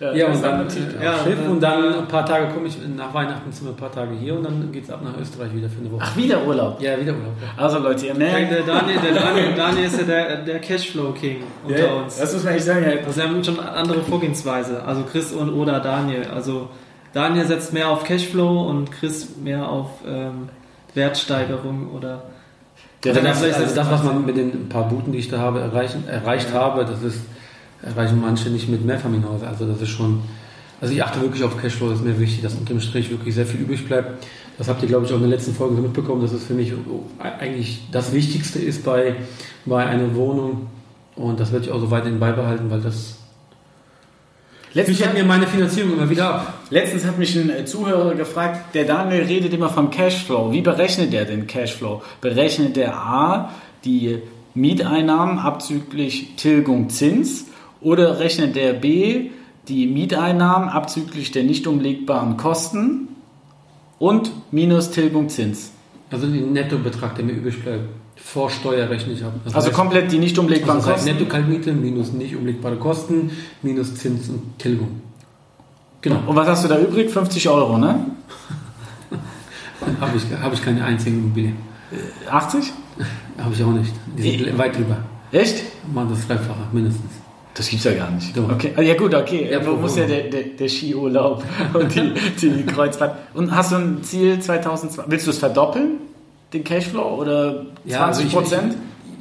Ja, 0.00 0.12
ja 0.12 0.26
und 0.28 0.42
dann 0.42 0.66
ja, 1.02 1.18
Schiff 1.24 1.38
und 1.48 1.60
dann 1.60 1.94
ein 1.94 2.06
paar 2.06 2.24
Tage 2.24 2.52
komme 2.54 2.68
ich 2.68 2.78
nach 2.96 3.12
Weihnachten 3.12 3.50
sind 3.50 3.66
wir 3.66 3.72
ein 3.72 3.76
paar 3.76 3.90
Tage 3.90 4.14
hier 4.14 4.34
und 4.34 4.44
dann 4.44 4.70
geht 4.70 4.84
es 4.84 4.90
ab 4.90 5.00
nach 5.02 5.20
Österreich 5.20 5.52
wieder 5.54 5.68
für 5.68 5.80
eine 5.80 5.90
Woche. 5.90 6.02
Ach, 6.04 6.16
wieder 6.16 6.46
Urlaub? 6.46 6.80
Ja, 6.80 7.00
wieder 7.00 7.12
Urlaub. 7.12 7.34
Ja. 7.42 7.62
Also 7.62 7.78
Leute, 7.78 8.06
ihr 8.06 8.14
merkt. 8.14 8.52
Der 8.52 8.62
Daniel, 8.62 8.98
der 9.00 9.14
Daniel, 9.14 9.54
Daniel 9.56 9.84
ist 9.86 9.98
ja 9.98 10.06
der, 10.06 10.36
der 10.36 10.60
Cashflow-King 10.60 11.38
unter 11.66 11.78
ja, 11.78 11.92
uns. 11.94 12.18
Das 12.18 12.32
muss 12.32 12.44
man 12.44 12.54
echt 12.54 12.64
sagen. 12.64 12.84
Ja. 12.84 13.04
Also 13.04 13.20
wir 13.20 13.28
haben 13.28 13.42
schon 13.42 13.58
andere 13.58 14.02
Vorgehensweise. 14.02 14.84
Also 14.84 15.02
Chris 15.02 15.32
und 15.32 15.52
oder 15.52 15.80
Daniel. 15.80 16.28
Also 16.32 16.68
Daniel 17.12 17.46
setzt 17.46 17.72
mehr 17.72 17.88
auf 17.88 18.04
Cashflow 18.04 18.68
und 18.68 18.92
Chris 18.92 19.36
mehr 19.42 19.68
auf 19.68 19.90
ähm, 20.06 20.48
Wertsteigerung 20.94 21.90
oder 21.90 22.22
also 23.06 23.20
das, 23.20 23.42
also 23.42 23.74
das, 23.74 23.90
was 23.90 24.02
man 24.02 24.26
mit 24.26 24.36
den 24.36 24.68
paar 24.68 24.88
Booten, 24.88 25.12
die 25.12 25.18
ich 25.18 25.30
da 25.30 25.38
habe, 25.38 25.60
erreichen, 25.60 26.08
erreicht 26.08 26.52
habe, 26.52 26.84
das 26.84 27.02
ist 27.02 27.20
erreichen 27.82 28.20
manche 28.20 28.50
nicht 28.50 28.68
mit 28.68 28.84
Mehrfamilienhäusern. 28.84 29.48
Also 29.48 29.66
das 29.66 29.80
ist 29.80 29.90
schon, 29.90 30.20
also 30.80 30.92
ich 30.92 31.02
achte 31.02 31.20
wirklich 31.20 31.42
auf 31.44 31.60
Cashflow, 31.60 31.90
das 31.90 31.98
ist 31.98 32.04
mir 32.04 32.18
wichtig, 32.18 32.42
dass 32.42 32.54
unterm 32.54 32.80
Strich 32.80 33.10
wirklich 33.10 33.34
sehr 33.34 33.46
viel 33.46 33.60
übrig 33.60 33.86
bleibt. 33.86 34.24
Das 34.58 34.68
habt 34.68 34.82
ihr, 34.82 34.88
glaube 34.88 35.06
ich, 35.06 35.12
auch 35.12 35.16
in 35.16 35.22
der 35.22 35.30
letzten 35.30 35.54
Folge 35.54 35.76
so 35.76 35.82
mitbekommen, 35.82 36.20
dass 36.20 36.32
es 36.32 36.44
für 36.44 36.54
mich 36.54 36.72
eigentlich 37.18 37.82
das 37.92 38.12
Wichtigste 38.12 38.58
ist 38.58 38.84
bei, 38.84 39.14
bei 39.64 39.86
einer 39.86 40.14
Wohnung. 40.16 40.66
Und 41.14 41.38
das 41.38 41.52
werde 41.52 41.66
ich 41.66 41.70
auch 41.70 41.80
so 41.80 41.90
weiterhin 41.90 42.18
beibehalten, 42.18 42.70
weil 42.70 42.80
das 42.80 43.18
Letztens 44.74 45.04
hat 45.04 45.14
mir 45.14 45.24
meine 45.24 45.46
Finanzierung 45.46 45.94
immer 45.94 46.10
wieder 46.10 46.34
ab. 46.34 46.54
Letztens 46.68 47.06
hat 47.06 47.18
mich 47.18 47.34
ein 47.36 47.66
Zuhörer 47.66 48.14
gefragt, 48.14 48.74
der 48.74 48.84
Daniel 48.84 49.22
redet 49.22 49.54
immer 49.54 49.70
vom 49.70 49.90
Cashflow. 49.90 50.52
Wie 50.52 50.60
berechnet 50.60 51.14
er 51.14 51.24
den 51.24 51.46
Cashflow? 51.46 52.02
Berechnet 52.20 52.76
er 52.76 52.94
A, 52.94 53.54
die 53.84 54.18
Mieteinnahmen 54.54 55.38
abzüglich 55.38 56.34
Tilgung 56.36 56.90
Zins 56.90 57.46
oder 57.80 58.18
rechnet 58.18 58.56
der 58.56 58.72
B 58.72 59.30
die 59.68 59.86
Mieteinnahmen 59.86 60.68
abzüglich 60.68 61.30
der 61.30 61.44
nicht 61.44 61.66
umlegbaren 61.66 62.36
Kosten 62.36 63.08
und 63.98 64.30
minus 64.50 64.90
Tilgung 64.90 65.28
Zins? 65.28 65.72
Also 66.10 66.26
den 66.26 66.52
Nettobetrag, 66.52 67.14
der 67.16 67.24
mir 67.24 67.32
übrig 67.32 67.62
bleibt. 67.62 67.84
Vor 68.16 68.50
Steuer 68.50 68.88
rechne 68.88 69.12
ich 69.12 69.22
ab. 69.22 69.32
Das 69.44 69.54
also 69.54 69.68
heißt, 69.68 69.76
komplett 69.76 70.10
die 70.10 70.18
nicht 70.18 70.38
umlegbaren 70.38 70.80
also 70.80 70.90
Kosten? 70.90 71.10
Netto-Kaltmiete 71.10 71.72
minus 71.72 72.12
nicht 72.12 72.34
umlegbare 72.34 72.76
Kosten 72.76 73.30
minus 73.62 73.94
Zins 73.94 74.28
und 74.28 74.58
Tilgung. 74.58 75.00
Genau. 76.00 76.22
Und 76.26 76.36
was 76.36 76.48
hast 76.48 76.64
du 76.64 76.68
da 76.68 76.80
übrig? 76.80 77.10
50 77.10 77.48
Euro, 77.48 77.78
ne? 77.78 78.06
habe 80.00 80.16
ich, 80.16 80.24
hab 80.40 80.52
ich 80.52 80.62
keine 80.62 80.84
einzige 80.84 81.16
Immobilie. 81.16 81.52
80? 82.30 82.72
Habe 83.38 83.54
ich 83.54 83.62
auch 83.62 83.72
nicht. 83.72 83.92
Die 84.16 84.22
sind 84.22 84.58
weit 84.58 84.76
drüber. 84.76 84.96
Echt? 85.32 85.62
Machen 85.92 86.10
das 86.10 86.26
Dreifache, 86.26 86.68
mindestens. 86.72 87.10
Das 87.58 87.68
gibt's 87.68 87.84
ja 87.86 87.92
gar 87.92 88.08
nicht. 88.12 88.38
Okay. 88.38 88.72
Ah, 88.76 88.82
ja 88.82 88.94
gut, 88.94 89.12
okay. 89.12 89.48
Ja, 89.50 89.66
Wo 89.66 89.72
muss 89.72 89.96
ja 89.96 90.06
der, 90.06 90.30
der, 90.30 90.42
der 90.44 90.68
Skiurlaub 90.68 91.42
und 91.74 91.92
die, 91.92 92.14
die 92.40 92.64
Kreuzfahrt. 92.64 93.16
Und 93.34 93.50
hast 93.50 93.72
du 93.72 93.76
ein 93.76 94.04
Ziel 94.04 94.38
2020? 94.38 95.10
Willst 95.10 95.26
du 95.26 95.32
es 95.32 95.38
verdoppeln, 95.38 95.98
den 96.52 96.62
Cashflow 96.62 97.16
oder 97.16 97.66
20 97.88 98.30
Prozent? 98.30 98.62
Also 98.62 98.76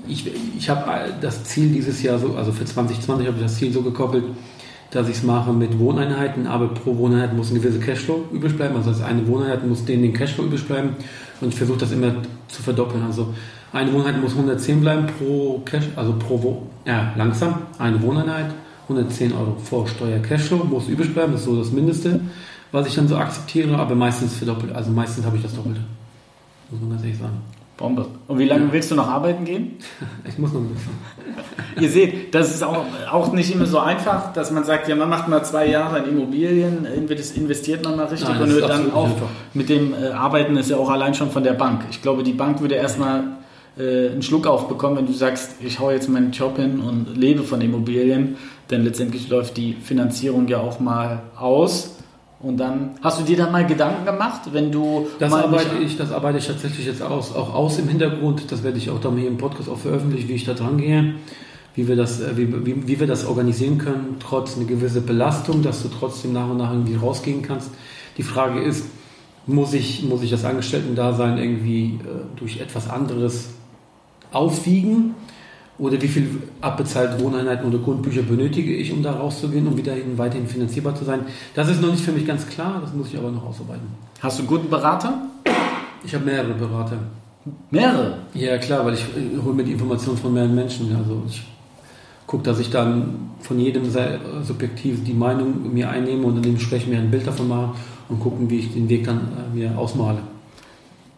ich, 0.08 0.28
ich, 0.28 0.36
ich, 0.36 0.58
ich 0.60 0.70
habe 0.70 1.16
das 1.20 1.46
Ziel 1.46 1.70
dieses 1.70 2.04
Jahr 2.04 2.20
so, 2.20 2.36
also 2.36 2.52
für 2.52 2.64
2020 2.64 3.26
habe 3.26 3.38
ich 3.38 3.44
das 3.44 3.56
Ziel 3.56 3.74
so 3.74 3.82
gekoppelt, 3.82 4.26
dass 4.92 5.10
ich 5.10 5.18
es 5.18 5.24
mache 5.24 5.52
mit 5.52 5.78
Wohneinheiten, 5.80 6.48
aber 6.48 6.70
pro 6.70 6.96
Wohneinheit 6.98 7.36
muss 7.36 7.52
ein 7.52 7.56
gewisser 7.56 7.80
Cashflow 7.80 8.26
übrig 8.32 8.56
bleiben. 8.56 8.76
Also 8.76 9.04
eine 9.04 9.28
Wohneinheit 9.28 9.66
muss 9.68 9.86
denen 9.86 10.04
den 10.04 10.14
Cashflow 10.14 10.46
übrig 10.46 10.66
bleiben 10.66 10.96
und 11.42 11.50
ich 11.50 11.56
versuche 11.56 11.80
das 11.80 11.92
immer 11.92 12.16
zu 12.48 12.64
verdoppeln. 12.64 13.04
Also 13.04 13.34
eine 13.74 13.92
Wohneinheit 13.92 14.22
muss 14.22 14.32
110 14.32 14.82
bleiben 14.82 15.08
pro 15.18 15.62
Cash, 15.66 15.90
also 15.96 16.14
pro 16.14 16.42
Wo 16.42 16.64
ja, 16.86 17.14
langsam. 17.18 17.64
Eine 17.78 18.02
Wohneinheit, 18.02 18.52
110 18.84 19.34
Euro 19.34 19.58
vor 19.64 19.88
Steuer 19.88 20.20
Cashflow 20.20 20.64
muss 20.64 20.88
übrig 20.88 21.14
bleiben, 21.14 21.34
das 21.34 21.42
ist 21.42 21.48
so 21.48 21.58
das 21.58 21.72
Mindeste, 21.72 22.22
was 22.72 22.88
ich 22.88 22.96
dann 22.96 23.08
so 23.08 23.18
akzeptiere, 23.18 23.78
aber 23.78 23.96
meistens 23.96 24.36
verdoppelt. 24.36 24.74
Also 24.74 24.92
meistens 24.92 25.26
habe 25.26 25.36
ich 25.36 25.44
das 25.44 25.54
Doppelte. 25.54 25.82
Muss 26.72 26.82
man 26.82 26.92
ganz 26.92 27.04
ehrlich 27.04 27.18
sagen. 27.18 27.57
Bombe. 27.78 28.08
Und 28.28 28.40
wie 28.40 28.46
lange 28.46 28.66
ja. 28.66 28.74
willst 28.74 28.90
du 28.90 28.96
noch 28.96 29.08
arbeiten 29.08 29.46
gehen? 29.46 29.78
Ich 30.28 30.38
muss 30.38 30.52
noch 30.52 30.62
ein 30.62 30.70
bisschen. 30.70 30.92
Ihr 31.82 31.90
seht, 31.90 32.34
das 32.34 32.50
ist 32.54 32.64
auch, 32.64 32.86
auch 33.12 33.32
nicht 33.32 33.54
immer 33.54 33.68
so 33.68 33.80
einfach, 33.80 34.34
dass 34.34 34.52
man 34.52 34.64
sagt, 34.64 34.88
ja, 34.88 34.96
man 34.96 35.10
macht 35.10 35.28
mal 35.28 35.44
zwei 35.44 35.68
Jahre 35.68 36.00
in 36.00 36.10
Immobilien, 36.10 36.86
investiert 36.86 37.84
man 37.86 37.96
mal 37.96 38.06
richtig 38.08 38.28
Nein, 38.28 38.42
und 38.42 38.50
hört 38.50 38.70
dann 38.70 38.92
auf. 38.92 39.12
Mit 39.54 39.70
dem 39.70 39.94
äh, 39.94 40.08
Arbeiten 40.08 40.58
ist 40.58 40.72
ja 40.72 40.78
auch 40.78 40.90
allein 40.90 41.14
schon 41.14 41.30
von 41.30 41.44
der 41.44 41.54
Bank. 41.54 41.86
Ich 41.92 42.02
glaube, 42.02 42.24
die 42.24 42.34
Bank 42.34 42.62
würde 42.62 42.76
erstmal 42.76 43.24
äh, 43.78 44.10
einen 44.10 44.24
Schluck 44.24 44.48
aufbekommen, 44.48 44.98
wenn 44.98 45.06
du 45.06 45.14
sagst, 45.14 45.62
ich 45.62 45.80
hau 45.80 45.92
jetzt 45.92 46.10
meinen 46.10 46.32
Job 46.32 46.58
hin 46.58 46.80
und 46.80 47.16
lebe 47.16 47.44
von 47.44 47.62
Immobilien, 47.62 48.38
denn 48.72 48.84
letztendlich 48.84 49.30
läuft 49.30 49.58
die 49.58 49.74
Finanzierung 49.74 50.48
ja 50.48 50.58
auch 50.58 50.80
mal 50.80 51.22
aus. 51.38 51.97
Und 52.40 52.58
dann 52.58 52.92
hast 53.02 53.20
du 53.20 53.24
dir 53.24 53.36
dann 53.36 53.52
mal 53.52 53.66
Gedanken 53.66 54.06
gemacht, 54.06 54.42
wenn 54.52 54.72
du. 54.72 55.08
Das 55.18 55.34
arbeite 55.34 55.78
ich, 55.84 55.98
das 55.98 56.12
arbeite 56.12 56.38
ich 56.38 56.46
tatsächlich 56.46 56.86
jetzt 56.86 57.02
aus, 57.02 57.36
auch 57.36 57.54
aus 57.54 57.80
im 57.80 57.88
Hintergrund. 57.88 58.52
Das 58.52 58.64
werde 58.64 58.78
ich 58.78 58.92
auch 58.92 59.02
dann 59.02 59.18
hier 59.18 59.28
im 59.28 59.38
Podcast 59.38 59.70
auch 59.70 59.80
veröffentlichen, 59.80 60.30
wie 60.30 60.34
ich 60.34 60.46
da 60.46 60.54
dran 60.54 60.78
gehe, 60.78 61.16
wie 61.74 61.88
wir 61.88 61.96
das, 61.96 62.22
äh, 62.22 62.38
wie, 62.38 62.66
wie, 62.66 62.88
wie 62.88 63.00
wir 63.00 63.08
das 63.08 63.26
organisieren 63.26 63.80
können, 63.80 64.18
trotz 64.20 64.56
eine 64.56 64.66
gewisse 64.66 65.02
Belastung, 65.02 65.64
dass 65.64 65.82
du 65.82 65.90
trotzdem 65.90 66.34
nach 66.34 66.50
und 66.50 66.58
nach 66.58 66.72
irgendwie 66.72 66.96
rausgehen 66.96 67.42
kannst. 67.42 67.72
Die 68.18 68.24
Frage 68.24 68.62
ist, 68.62 68.86
muss 69.48 69.74
ich, 69.74 70.04
muss 70.04 70.22
ich 70.22 70.30
das 70.30 70.46
Angestellten-Dasein 70.46 71.40
irgendwie 71.40 72.00
äh, 72.04 72.26
durch 72.36 72.60
etwas 72.60 72.88
anderes 72.88 73.50
aufwiegen? 74.32 75.16
Oder 75.80 76.02
wie 76.02 76.08
viel 76.08 76.42
abbezahlte 76.60 77.24
Wohneinheiten 77.24 77.68
oder 77.68 77.78
Grundbücher 77.78 78.24
benötige 78.24 78.74
ich, 78.76 78.92
um 78.92 79.04
da 79.04 79.12
rauszugehen, 79.12 79.68
um 79.68 79.78
wieder 79.78 79.94
weiterhin 80.16 80.48
finanzierbar 80.48 80.96
zu 80.96 81.06
sein? 81.06 81.22
Das 81.54 81.70
ist 81.70 81.82
noch 81.82 81.92
nicht 81.92 82.04
für 82.04 82.12
mich 82.12 82.26
ganz 82.26 82.48
klar, 82.48 82.80
das 82.82 82.94
muss 82.94 83.10
ich 83.10 83.18
aber 83.18 83.30
noch 83.30 83.46
ausarbeiten. 83.46 83.88
Hast 84.20 84.40
du 84.40 84.42
einen 84.42 84.50
guten 84.50 84.70
Berater? 84.70 85.22
Ich 86.04 86.16
habe 86.16 86.26
mehrere 86.26 86.54
Berater. 86.54 86.98
Mehrere? 87.70 88.18
Ja, 88.34 88.58
klar, 88.58 88.86
weil 88.86 88.96
ich 88.96 89.02
äh, 89.02 89.44
hole 89.44 89.54
mir 89.54 89.64
die 89.64 89.74
Informationen 89.74 90.18
von 90.18 90.34
mehreren 90.34 90.56
Menschen. 90.56 90.96
Also 90.96 91.22
ich 91.28 91.44
gucke, 92.26 92.44
dass 92.44 92.60
ich 92.60 92.72
dann 92.72 93.32
von 93.42 93.60
jedem 93.60 93.90
sehr 93.90 94.20
subjektiv 94.44 95.04
die 95.04 95.14
Meinung 95.14 95.74
mir 95.74 95.90
einnehme 95.90 96.26
und 96.26 96.36
dann 96.36 96.44
dementsprechend 96.44 96.90
mir 96.90 97.00
ein 97.00 97.12
Bild 97.12 97.28
davon 97.28 97.48
mache 97.48 97.76
und 98.10 98.20
gucken, 98.20 98.50
wie 98.50 98.60
ich 98.60 98.74
den 98.74 98.90
Weg 98.90 99.06
dann 99.06 99.18
äh, 99.18 99.56
mir 99.56 99.78
ausmale. 99.78 100.20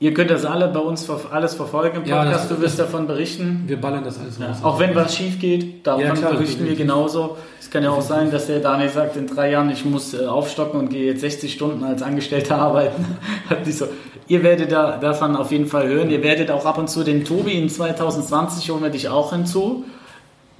Ihr 0.02 0.14
könnt 0.14 0.30
das 0.32 0.46
alle 0.46 0.70
bei 0.70 0.80
uns 0.80 1.10
alles 1.10 1.56
verfolgen 1.56 1.98
im 1.98 2.04
Podcast. 2.04 2.50
Ja, 2.50 2.56
du 2.56 2.62
wirst 2.62 2.80
davon 2.80 3.06
berichten. 3.06 3.64
Wir 3.68 3.82
ballern 3.82 4.06
das 4.06 4.18
alles 4.18 4.40
raus. 4.40 4.58
Ja. 4.62 4.66
Auch 4.66 4.80
wenn 4.80 4.96
was 4.96 5.14
schief 5.14 5.40
geht, 5.40 5.86
davon 5.86 6.04
ja, 6.04 6.14
klar, 6.14 6.32
berichten 6.32 6.66
wir 6.66 6.76
genauso. 6.76 7.36
Es 7.60 7.70
kann 7.70 7.84
ja 7.84 7.92
auch 7.92 8.02
sein, 8.02 8.32
dass 8.32 8.48
der 8.48 8.60
Daniel 8.60 8.88
sagt, 8.90 9.18
in 9.18 9.28
drei 9.28 9.52
Jahren, 9.52 9.70
ich 9.70 9.84
muss 9.84 10.14
äh, 10.14 10.26
aufstocken 10.26 10.80
und 10.80 10.90
gehe 10.90 11.08
jetzt 11.08 11.20
60 11.20 11.52
Stunden 11.52 11.84
als 11.84 12.02
Angestellter 12.02 12.58
arbeiten. 12.62 13.06
so. 13.70 13.90
ihr 14.30 14.42
werdet 14.42 14.72
da, 14.72 14.98
davon 14.98 15.36
auf 15.36 15.52
jeden 15.52 15.66
Fall 15.66 15.90
hören. 15.90 16.10
Ihr 16.10 16.24
werdet 16.24 16.50
auch 16.50 16.66
ab 16.66 16.78
und 16.78 16.90
zu 16.90 17.04
den 17.04 17.26
Tobi 17.26 17.52
in 17.52 17.68
2020 17.68 18.70
holen 18.70 18.84
wir 18.84 18.92
dich 18.92 19.10
auch 19.10 19.34
hinzu. 19.34 19.84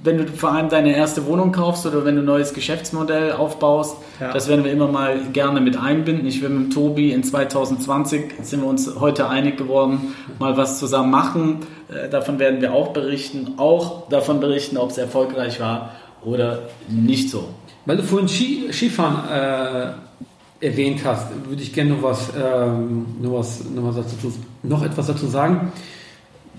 Wenn 0.02 0.16
du 0.16 0.26
vor 0.28 0.52
allem 0.52 0.70
deine 0.70 0.96
erste 0.96 1.26
Wohnung 1.26 1.52
kaufst 1.52 1.84
oder 1.84 2.06
wenn 2.06 2.16
du 2.16 2.22
ein 2.22 2.26
neues 2.26 2.54
Geschäftsmodell 2.54 3.32
aufbaust, 3.32 3.96
Ja. 4.18 4.32
das 4.32 4.48
werden 4.48 4.64
wir 4.64 4.72
immer 4.72 4.88
mal 4.88 5.18
gerne 5.32 5.60
mit 5.60 5.76
einbinden. 5.76 6.26
Ich 6.26 6.40
will 6.40 6.48
mit 6.48 6.72
Tobi 6.72 7.12
in 7.12 7.22
2020, 7.22 8.32
sind 8.42 8.62
wir 8.62 8.68
uns 8.68 8.90
heute 8.98 9.28
einig 9.28 9.58
geworden, 9.58 10.14
mal 10.38 10.56
was 10.56 10.78
zusammen 10.78 11.10
machen. 11.10 11.58
Äh, 11.90 12.08
Davon 12.08 12.38
werden 12.38 12.62
wir 12.62 12.72
auch 12.72 12.88
berichten. 12.94 13.54
Auch 13.58 14.08
davon 14.08 14.40
berichten, 14.40 14.78
ob 14.78 14.90
es 14.90 14.96
erfolgreich 14.96 15.60
war 15.60 15.90
oder 16.24 16.60
nicht 16.88 17.28
so. 17.28 17.44
Weil 17.84 17.98
du 17.98 18.02
vorhin 18.02 18.28
Ski, 18.28 18.68
Skifahren 18.72 19.28
äh, 19.28 20.66
erwähnt 20.66 21.00
hast, 21.04 21.26
würde 21.46 21.62
ich 21.62 21.72
gerne 21.74 21.90
noch 21.90 22.02
was, 22.02 22.30
ähm, 22.42 23.06
noch, 23.20 23.34
was, 23.38 23.64
noch, 23.74 23.84
was 23.84 23.96
dazu, 23.96 24.32
noch 24.62 24.82
etwas 24.82 25.06
dazu 25.08 25.26
sagen. 25.26 25.72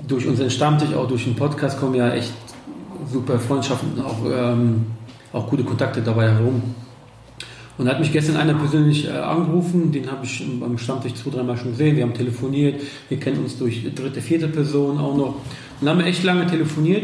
Durch 0.07 0.27
unseren 0.27 0.49
Stammtisch, 0.51 0.93
auch 0.93 1.07
durch 1.07 1.23
den 1.23 1.35
Podcast 1.35 1.79
kommen 1.79 1.95
ja 1.95 2.11
echt 2.13 2.33
super 3.09 3.39
Freundschaften, 3.39 4.01
auch, 4.01 4.17
ähm, 4.25 4.85
auch 5.33 5.49
gute 5.49 5.63
Kontakte 5.63 6.01
dabei 6.01 6.31
herum. 6.31 6.61
Und 7.77 7.87
hat 7.89 7.99
mich 7.99 8.11
gestern 8.11 8.35
einer 8.35 8.53
persönlich 8.53 9.07
äh, 9.07 9.11
angerufen, 9.11 9.91
den 9.91 10.11
habe 10.11 10.25
ich 10.25 10.45
beim 10.59 10.77
Stammtisch 10.77 11.15
zwei, 11.15 11.31
dreimal 11.31 11.57
schon 11.57 11.71
gesehen. 11.71 11.95
Wir 11.95 12.03
haben 12.03 12.13
telefoniert, 12.13 12.81
wir 13.09 13.19
kennen 13.19 13.39
uns 13.39 13.57
durch 13.57 13.83
dritte, 13.95 14.21
vierte 14.21 14.47
Person 14.47 14.99
auch 14.99 15.15
noch. 15.15 15.35
Und 15.79 15.89
haben 15.89 16.01
echt 16.01 16.23
lange 16.23 16.45
telefoniert 16.45 17.03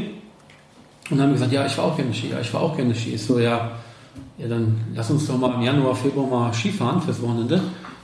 und 1.10 1.20
haben 1.20 1.32
gesagt, 1.32 1.52
ja, 1.52 1.66
ich 1.66 1.78
war 1.78 1.86
auch 1.86 1.96
gerne 1.96 2.14
Ski, 2.14 2.30
ja, 2.30 2.40
ich 2.40 2.54
war 2.54 2.62
auch 2.62 2.76
gerne 2.76 2.94
Ski. 2.94 3.12
Ich 3.16 3.24
so, 3.24 3.40
ja, 3.40 3.72
ja, 4.38 4.48
dann 4.48 4.76
lass 4.94 5.10
uns 5.10 5.26
doch 5.26 5.38
mal 5.38 5.56
im 5.56 5.62
Januar, 5.62 5.96
Februar 5.96 6.28
mal 6.28 6.54
Skifahren 6.54 7.02
fürs 7.02 7.22
Wochenende. 7.22 7.60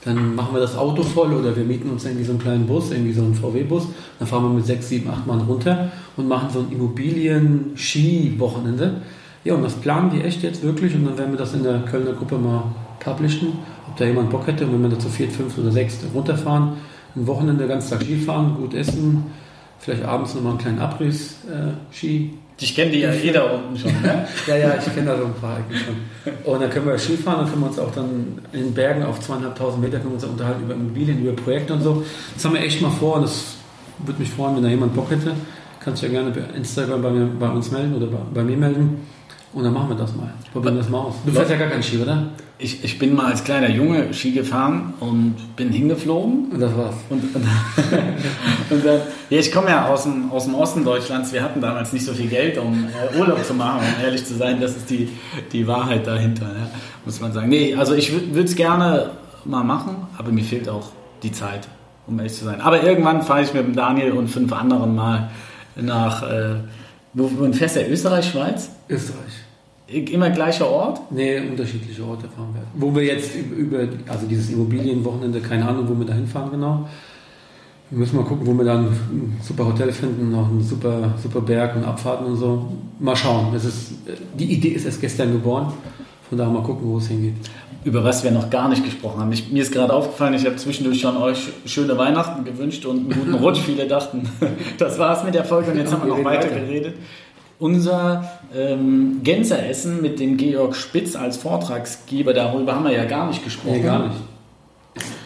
Dann 0.06 0.36
machen 0.36 0.54
wir 0.54 0.60
das 0.60 0.78
Auto 0.78 1.02
voll 1.04 1.34
oder 1.34 1.56
wir 1.56 1.64
mieten 1.64 1.90
uns 1.90 2.04
irgendwie 2.06 2.26
so 2.26 2.34
einen 2.34 2.42
kleinen 2.42 2.68
Bus, 2.68 2.92
irgendwie 2.92 3.14
so 3.14 3.24
einen 3.24 3.36
VW-Bus. 3.36 3.88
Dann 4.20 4.28
fahren 4.28 4.44
wir 4.44 4.50
mit 4.50 4.66
sechs, 4.66 4.90
sieben, 4.90 5.10
acht 5.10 5.26
Mann 5.26 5.40
runter 5.42 5.94
und 6.18 6.28
machen 6.28 6.50
so 6.52 6.60
ein 6.60 6.70
Immobilien-Ski-Wochenende. 6.72 8.96
Ja, 9.44 9.56
und 9.56 9.64
das 9.64 9.74
planen 9.74 10.10
die 10.10 10.22
echt 10.22 10.44
jetzt 10.44 10.64
wirklich 10.64 10.96
und 10.96 11.06
dann 11.06 11.18
werden 11.18 11.32
wir 11.32 11.38
das 11.38 11.54
in 11.54 11.64
der 11.64 11.80
Kölner 11.80 12.14
Gruppe 12.14 12.38
mal 12.38 12.64
publishen, 13.00 13.54
ob 13.88 13.98
da 13.98 14.06
jemand 14.06 14.30
Bock 14.30 14.48
hätte 14.48 14.66
und 14.66 14.74
wenn 14.74 14.84
wir 14.84 14.90
da 14.90 15.00
zu 15.00 15.10
viert, 15.10 15.32
fünf 15.32 15.58
oder 15.58 15.72
sechs 15.72 16.00
runterfahren, 16.14 16.74
ein 17.16 17.28
Wochenende 17.28 17.68
ganz 17.68 17.90
Tag 17.90 18.02
Skifahren, 18.02 18.56
gut 18.56 18.74
essen, 18.74 19.26
vielleicht 19.84 20.04
abends 20.04 20.34
nochmal 20.34 20.54
einen 20.54 20.62
kleinen 20.62 20.80
Abriss 20.80 21.36
äh, 21.52 21.94
Ski 21.94 22.32
Ich 22.60 22.74
kenne 22.74 22.92
die 22.92 23.00
ja 23.00 23.12
jeder 23.12 23.54
unten 23.54 23.78
schon. 23.78 23.92
Ne? 24.02 24.26
ja, 24.48 24.56
ja, 24.56 24.76
ich 24.78 24.94
kenne 24.94 25.08
da 25.08 25.18
so 25.18 25.26
ein 25.26 25.34
paar 25.34 25.60
Ecken 25.60 25.76
schon. 25.76 26.34
Und 26.54 26.62
dann 26.62 26.70
können 26.70 26.88
wir 26.88 26.98
Skifahren, 26.98 27.42
dann 27.42 27.50
können 27.50 27.62
wir 27.62 27.68
uns 27.68 27.80
auch 27.80 27.92
dann 27.92 28.40
in 28.54 28.60
den 28.62 28.74
Bergen 28.74 29.04
auf 29.04 29.20
zweieinhalbtausend 29.20 29.84
Meter 29.84 29.98
können 29.98 30.12
wir 30.12 30.16
uns 30.16 30.24
unterhalten 30.24 30.64
über 30.64 30.74
Immobilien, 30.74 31.22
über 31.22 31.34
Projekte 31.34 31.74
und 31.74 31.82
so. 31.82 32.04
Das 32.34 32.46
haben 32.46 32.54
wir 32.54 32.62
echt 32.62 32.82
mal 32.82 32.92
vor 32.92 33.18
und 33.18 33.24
das 33.24 33.56
würde 34.06 34.20
mich 34.20 34.30
freuen, 34.30 34.56
wenn 34.56 34.64
da 34.64 34.70
jemand 34.70 34.96
Bock 34.96 35.12
hätte. 35.12 35.34
Kannst 35.82 36.02
du 36.02 36.08
ja 36.08 36.14
gerne 36.14 36.32
bei 36.32 36.56
Instagram 36.56 37.02
bei, 37.02 37.10
mir, 37.10 37.26
bei 37.26 37.50
uns 37.50 37.70
melden 37.72 37.96
oder 37.96 38.08
bei, 38.08 38.20
bei 38.34 38.44
mir 38.44 38.56
melden. 38.56 39.02
Und 39.54 39.64
dann 39.64 39.74
machen 39.74 39.90
wir 39.90 39.96
das 39.96 40.16
mal. 40.16 40.34
Probieren 40.52 40.78
das 40.78 40.90
mal 40.90 41.00
aus. 41.00 41.16
Du 41.26 41.32
fährst 41.32 41.52
ja 41.52 41.58
gar 41.58 41.68
keinen 41.68 41.84
Ski, 41.84 42.00
oder? 42.00 42.24
Ich, 42.58 42.84
ich 42.84 42.98
bin 42.98 43.14
mal 43.14 43.28
als 43.28 43.44
kleiner 43.44 43.70
Junge 43.70 44.12
Ski 44.12 44.32
gefahren 44.32 44.96
und 45.00 45.36
bin 45.56 45.70
hingeflogen. 45.70 46.50
Und 46.52 46.60
das 46.60 46.76
war's. 46.76 46.96
Und, 47.10 47.36
und, 47.36 47.44
und 48.72 48.86
dann, 48.86 49.02
ja, 49.30 49.40
ich 49.40 49.52
komme 49.52 49.70
ja 49.70 49.88
aus 49.88 50.04
dem, 50.04 50.32
aus 50.32 50.46
dem 50.46 50.56
Osten 50.56 50.84
Deutschlands. 50.84 51.32
Wir 51.34 51.44
hatten 51.44 51.62
damals 51.62 51.94
nicht 51.94 52.04
so 52.04 52.14
viel 52.14 52.28
Geld, 52.28 52.58
um 52.58 52.86
äh, 52.86 53.20
Urlaub 53.20 53.44
zu 53.44 53.54
machen, 53.54 53.82
um 53.82 54.04
ehrlich 54.04 54.26
zu 54.26 54.34
sein. 54.34 54.60
Das 54.60 54.76
ist 54.76 54.90
die, 54.90 55.10
die 55.52 55.68
Wahrheit 55.68 56.08
dahinter, 56.08 56.46
ja, 56.46 56.68
muss 57.06 57.22
man 57.22 57.32
sagen. 57.32 57.50
Nee, 57.50 57.76
also 57.76 57.94
ich 57.94 58.12
würde 58.12 58.48
es 58.48 58.56
gerne 58.56 59.12
mal 59.46 59.64
machen, 59.64 60.08
aber 60.18 60.32
mir 60.32 60.44
fehlt 60.44 60.68
auch 60.68 60.90
die 61.22 61.32
Zeit, 61.32 61.68
um 62.08 62.18
ehrlich 62.18 62.34
zu 62.34 62.46
sein. 62.46 62.60
Aber 62.60 62.82
irgendwann 62.82 63.22
fahre 63.22 63.44
ich 63.44 63.54
mit 63.54 63.68
dem 63.68 63.76
Daniel 63.76 64.14
und 64.14 64.30
fünf 64.30 64.52
anderen 64.52 64.96
mal 64.96 65.30
nach, 65.76 66.24
äh, 66.24 66.56
wo, 67.14 67.30
wo 67.38 67.54
fährst 67.54 67.76
du? 67.76 67.86
Österreich, 67.86 68.32
Schweiz? 68.32 68.72
Österreich. 68.90 69.43
Immer 69.88 70.30
gleicher 70.30 70.70
Ort? 70.70 71.02
Nee, 71.12 71.40
unterschiedliche 71.40 72.04
Orte 72.04 72.28
fahren 72.30 72.54
wir. 72.54 72.62
Wo 72.76 72.96
wir 72.96 73.04
jetzt 73.04 73.36
über, 73.36 73.80
also 74.08 74.26
dieses 74.28 74.50
Immobilienwochenende, 74.50 75.42
keine 75.42 75.68
Ahnung, 75.68 75.88
wo 75.90 76.00
wir 76.00 76.06
da 76.06 76.14
hinfahren 76.14 76.52
genau. 76.52 76.88
Wir 77.90 78.00
müssen 78.00 78.16
mal 78.16 78.24
gucken, 78.24 78.48
wo 78.48 78.54
wir 78.54 78.66
dann 78.66 78.86
ein 78.86 79.38
super 79.42 79.66
Hotel 79.66 79.92
finden, 79.92 80.32
noch 80.32 80.50
einen 80.50 80.64
super, 80.64 81.14
super 81.22 81.42
Berg 81.42 81.76
und 81.76 81.84
Abfahrten 81.84 82.26
und 82.26 82.38
so. 82.38 82.72
Mal 83.00 83.16
schauen. 83.16 83.54
Es 83.54 83.66
ist, 83.66 83.92
die 84.40 84.54
Idee 84.54 84.70
ist 84.70 84.86
erst 84.86 85.02
gestern 85.02 85.32
geboren. 85.34 85.72
Von 86.30 86.38
daher 86.38 86.52
mal 86.52 86.64
gucken, 86.64 86.88
wo 86.88 86.98
es 86.98 87.08
hingeht. 87.08 87.36
über 87.84 88.04
was 88.04 88.24
wir 88.24 88.32
noch 88.32 88.50
gar 88.50 88.70
nicht 88.70 88.84
gesprochen 88.84 89.20
haben. 89.20 89.32
Ich, 89.32 89.52
mir 89.52 89.62
ist 89.62 89.72
gerade 89.72 89.94
aufgefallen, 89.94 90.34
ich 90.34 90.46
habe 90.46 90.56
zwischendurch 90.56 91.02
schon 91.02 91.18
euch 91.18 91.50
schöne 91.66 91.98
Weihnachten 91.98 92.46
gewünscht 92.46 92.86
und 92.86 93.00
einen 93.00 93.10
guten 93.10 93.34
Rutsch. 93.36 93.60
Viele 93.60 93.88
dachten, 93.88 94.28
das 94.78 94.98
war's 94.98 95.24
mit 95.24 95.36
der 95.36 95.44
Folge 95.44 95.72
und 95.72 95.78
jetzt 95.78 95.92
haben 95.94 96.04
wir 96.08 96.18
noch 96.18 96.24
weiter 96.24 96.50
weiter. 96.50 96.60
geredet. 96.62 96.96
Unser 97.64 98.30
ähm, 98.54 99.22
Gänseressen 99.24 100.02
mit 100.02 100.20
dem 100.20 100.36
Georg 100.36 100.76
Spitz 100.76 101.16
als 101.16 101.38
Vortragsgeber, 101.38 102.34
darüber 102.34 102.76
haben 102.76 102.84
wir 102.84 102.92
ja 102.92 103.06
gar 103.06 103.28
nicht 103.28 103.42
gesprochen. 103.42 103.78
Nee, 103.78 103.84
gar 103.84 104.08
nicht. 104.10 104.18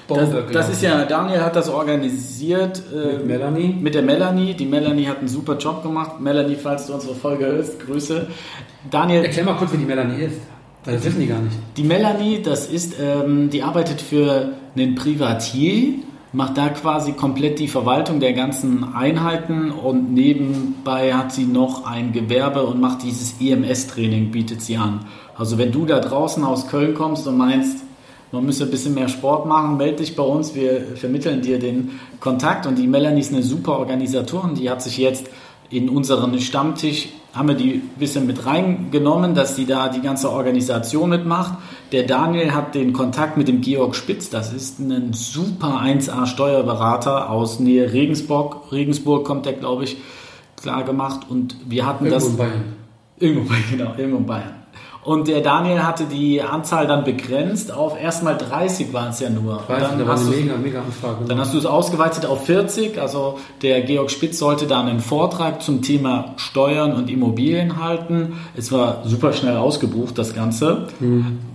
Das, 0.08 0.30
das 0.54 0.70
ist 0.70 0.84
ja, 0.84 1.04
Daniel 1.06 1.42
hat 1.42 1.56
das 1.56 1.68
organisiert 1.68 2.84
äh, 2.94 3.18
Mit 3.18 3.26
Melanie. 3.26 3.76
mit 3.82 3.96
der 3.96 4.04
Melanie. 4.04 4.54
Die 4.54 4.68
Melanie 4.68 5.08
hat 5.08 5.18
einen 5.18 5.28
super 5.28 5.58
Job 5.58 5.82
gemacht. 5.82 6.22
Melanie, 6.22 6.56
falls 6.56 6.86
du 6.86 6.94
unsere 6.94 7.16
Folge 7.16 7.48
hörst, 7.48 7.80
Grüße. 7.80 8.28
Daniel, 8.92 9.24
Erklär 9.26 9.44
mal 9.44 9.56
kurz, 9.56 9.74
wie 9.74 9.78
die 9.78 9.86
Melanie 9.86 10.26
ist. 10.26 10.38
Das 10.86 11.04
wissen 11.04 11.20
die 11.20 11.28
gar 11.28 11.40
nicht. 11.40 11.56
Die 11.76 11.84
Melanie, 11.84 12.44
das 12.44 12.68
ist, 12.68 12.94
ähm, 13.02 13.50
die 13.50 13.64
arbeitet 13.64 14.00
für 14.00 14.50
einen 14.76 14.94
Privatier, 14.94 15.96
macht 16.38 16.56
da 16.56 16.70
quasi 16.70 17.14
komplett 17.14 17.58
die 17.58 17.68
Verwaltung 17.68 18.20
der 18.20 18.34
ganzen 18.34 18.94
Einheiten 18.94 19.72
und 19.72 20.14
nebenbei 20.14 21.16
hat 21.16 21.32
sie 21.32 21.46
noch 21.46 21.88
ein 21.88 22.14
Gewerbe 22.14 22.64
und 22.64 22.80
macht 22.80 23.02
dieses 23.02 23.42
EMS-Training, 23.42 24.30
bietet 24.30 24.62
sie 24.62 24.78
an. 24.78 25.00
Also 25.36 25.58
wenn 25.58 25.72
du 25.72 25.88
da 25.88 26.00
draußen 26.00 26.44
aus 26.44 26.68
Köln 26.68 26.94
kommst 26.94 27.26
und 27.26 27.38
meinst, 27.38 27.80
man 28.32 28.46
müsse 28.46 28.66
ein 28.66 28.70
bisschen 28.70 28.94
mehr 28.94 29.08
Sport 29.08 29.48
machen, 29.48 29.78
melde 29.78 30.04
dich 30.04 30.16
bei 30.16 30.22
uns, 30.22 30.54
wir 30.54 30.96
vermitteln 30.96 31.42
dir 31.42 31.58
den 31.58 32.00
Kontakt 32.20 32.68
und 32.68 32.78
die 32.78 32.86
Melanie 32.86 33.22
ist 33.22 33.34
eine 33.34 33.42
super 33.42 33.80
Organisatorin, 33.80 34.54
die 34.54 34.70
hat 34.70 34.84
sich 34.84 35.00
jetzt 35.00 35.32
in 35.72 35.90
unseren 35.90 36.40
Stammtisch 36.40 37.10
haben 37.34 37.50
wir 37.50 37.56
die 37.56 37.74
ein 37.74 38.00
bisschen 38.00 38.26
mit 38.26 38.46
reingenommen, 38.46 39.36
dass 39.36 39.56
sie 39.56 39.66
da 39.66 39.90
die 39.90 40.02
ganze 40.02 40.32
Organisation 40.32 41.10
mitmacht. 41.10 41.54
Der 41.92 42.04
Daniel 42.04 42.54
hat 42.54 42.76
den 42.76 42.92
Kontakt 42.92 43.38
mit 43.38 43.48
dem 43.48 43.62
Georg 43.62 43.96
Spitz, 43.96 44.30
das 44.30 44.52
ist 44.52 44.80
ein 44.80 45.14
super 45.14 45.80
1A 45.82 46.26
Steuerberater 46.26 47.30
aus 47.30 47.60
Nähe 47.60 47.94
Regensburg. 47.94 48.72
Regensburg 48.74 49.26
kommt 49.26 49.46
der, 49.46 49.54
glaube 49.54 49.86
ich, 49.86 49.96
klar 50.62 50.84
gemacht 50.84 51.22
und 51.30 51.56
wir 51.68 51.86
hatten 51.86 52.06
Irgendwo 52.06 52.26
das 52.26 52.30
in 52.34 52.38
Bayern. 52.38 52.64
Irgendwo, 53.20 53.50
bei- 53.50 53.56
genau, 53.72 53.92
irgendwo 53.98 54.18
in 54.18 54.26
Bayern. 54.26 54.54
Und 55.08 55.30
der 55.30 55.40
Daniel 55.40 55.84
hatte 55.84 56.04
die 56.04 56.42
Anzahl 56.42 56.86
dann 56.86 57.06
begrenzt 57.06 57.72
auf 57.72 57.98
erstmal 57.98 58.36
30 58.38 58.92
waren 58.92 59.12
es 59.12 59.22
ja 59.22 59.30
nur. 59.30 59.54
Und 59.54 59.70
Weiß 59.70 59.84
ich, 59.84 59.98
dann 59.98 60.06
hast 60.06 60.30
mega, 60.30 60.58
mega 60.58 60.82
Anfrage. 60.82 61.24
dann 61.26 61.40
hast 61.40 61.54
du 61.54 61.58
es 61.58 61.66
ausgeweitet 61.66 62.26
auf 62.26 62.46
40. 62.46 63.00
Also 63.00 63.40
der 63.62 63.84
Georg 63.84 64.12
Spitz 64.12 64.38
sollte 64.38 64.68
da 64.68 64.82
einen 64.82 65.00
Vortrag 65.00 65.62
zum 65.62 65.82
Thema 65.82 66.34
Steuern 66.36 66.92
und 66.92 67.10
Immobilien 67.10 67.82
halten. 67.82 68.34
Es 68.58 68.70
war 68.74 69.04
super 69.06 69.32
schnell 69.32 69.56
ausgebucht, 69.56 70.18
das 70.18 70.36
Ganze, 70.36 70.88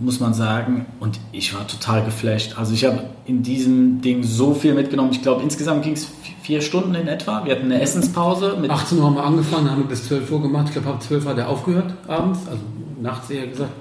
muss 0.00 0.18
man 0.18 0.32
sagen. 0.32 0.86
Und 0.98 1.20
ich 1.32 1.54
war 1.54 1.66
total 1.66 2.02
geflasht. 2.06 2.54
Also 2.58 2.72
ich 2.72 2.86
habe 2.86 3.00
in 3.26 3.42
diesem 3.42 4.00
Ding 4.00 4.22
so 4.22 4.54
viel 4.54 4.72
mitgenommen. 4.72 5.10
Ich 5.12 5.20
glaube, 5.20 5.42
insgesamt 5.42 5.82
ging 5.82 5.92
es 5.92 6.08
vier 6.40 6.62
Stunden 6.62 6.94
in 6.94 7.06
etwa. 7.06 7.44
Wir 7.44 7.52
hatten 7.54 7.66
eine 7.66 7.82
Essenspause 7.82 8.56
mit 8.58 8.70
18 8.70 8.98
Uhr 8.98 9.04
haben 9.04 9.16
wir 9.16 9.24
angefangen, 9.24 9.70
haben 9.70 9.82
wir 9.82 9.88
bis 9.88 10.08
12 10.08 10.32
Uhr 10.32 10.40
gemacht. 10.40 10.68
Ich 10.68 10.72
glaube, 10.72 10.88
ab 10.88 11.02
12 11.02 11.26
hat 11.26 11.36
er 11.36 11.50
aufgehört 11.50 11.92
abends, 12.08 12.40
also 12.50 12.62
nachts 13.02 13.30
eher 13.30 13.46
gesagt. 13.46 13.72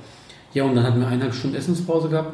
Ja, 0.54 0.64
und 0.64 0.76
dann 0.76 0.84
hatten 0.84 1.00
wir 1.00 1.08
eineinhalb 1.08 1.34
Stunden 1.34 1.56
Essenspause 1.56 2.10
gehabt. 2.10 2.34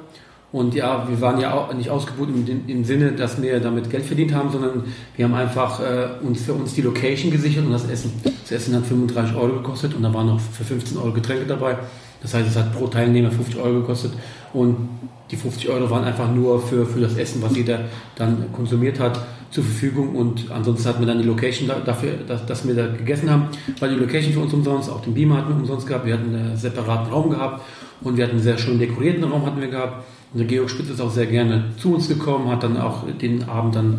Und 0.52 0.73
ja, 0.73 1.08
wir 1.08 1.19
waren 1.19 1.39
ja 1.39 1.54
auch 1.54 1.73
nicht 1.73 1.89
ausgebucht 1.89 2.30
im, 2.30 2.63
im 2.67 2.84
Sinne, 2.84 3.12
dass 3.12 3.41
wir 3.41 3.60
damit 3.60 3.89
Geld 3.89 4.06
verdient 4.06 4.34
haben, 4.34 4.50
sondern 4.50 4.86
wir 5.15 5.26
haben 5.26 5.34
einfach 5.34 5.82
äh, 5.82 6.08
uns 6.26 6.43
für 6.43 6.54
uns 6.54 6.73
die 6.73 6.82
Location 6.82 7.32
gesichert 7.32 7.65
und 7.65 7.73
das 7.73 7.89
Essen. 7.89 8.13
Das 8.23 8.52
Essen 8.52 8.73
hat 8.76 8.86
35 8.86 9.36
Euro 9.36 9.56
gekostet 9.56 9.93
und 9.93 10.04
da 10.04 10.13
waren 10.13 10.28
noch 10.28 10.39
für 10.39 10.63
15 10.63 10.97
Euro 10.97 11.12
Getränke 11.12 11.45
dabei. 11.45 11.78
Das 12.21 12.34
heißt, 12.34 12.47
es 12.47 12.56
hat 12.56 12.73
pro 12.73 12.88
Teilnehmer 12.88 13.30
50 13.30 13.58
Euro 13.58 13.82
gekostet 13.82 14.13
und 14.53 14.89
die 15.31 15.36
50 15.36 15.69
Euro 15.69 15.89
waren 15.89 16.03
einfach 16.03 16.31
nur 16.31 16.62
für, 16.62 16.86
für 16.86 17.01
das 17.01 17.15
Essen, 17.17 17.41
was 17.41 17.55
jeder 17.55 17.81
dann 18.15 18.51
konsumiert 18.53 18.99
hat, 18.99 19.19
zur 19.51 19.63
Verfügung. 19.63 20.15
Und 20.15 20.51
ansonsten 20.51 20.88
hatten 20.88 20.99
wir 20.99 21.07
dann 21.07 21.19
die 21.19 21.27
Location 21.27 21.67
da, 21.67 21.79
dafür, 21.79 22.13
dass, 22.27 22.45
dass 22.45 22.67
wir 22.67 22.75
da 22.75 22.88
gegessen 22.88 23.29
haben, 23.29 23.47
weil 23.79 23.89
die 23.89 23.99
Location 23.99 24.33
für 24.33 24.39
uns 24.39 24.53
umsonst, 24.53 24.89
auch 24.89 25.01
den 25.01 25.13
Beamer 25.13 25.38
hatten 25.38 25.49
wir 25.49 25.55
umsonst 25.57 25.88
gehabt, 25.88 26.05
wir 26.05 26.13
hatten 26.13 26.33
einen 26.33 26.55
separaten 26.55 27.12
Raum 27.12 27.29
gehabt 27.29 27.62
und 28.01 28.17
wir 28.17 28.23
hatten 28.23 28.36
einen 28.36 28.43
sehr 28.43 28.57
schön 28.57 28.79
dekorierten 28.79 29.23
Raum 29.23 29.45
hatten 29.45 29.60
wir 29.60 29.67
gehabt. 29.67 30.05
Und 30.33 30.39
der 30.39 30.47
Georg 30.47 30.69
Spitz 30.69 30.89
ist 30.89 31.01
auch 31.01 31.12
sehr 31.12 31.25
gerne 31.25 31.65
zu 31.77 31.93
uns 31.93 32.07
gekommen, 32.07 32.49
hat 32.49 32.63
dann 32.63 32.77
auch 32.77 33.03
den 33.21 33.47
Abend 33.47 33.75
dann 33.75 33.97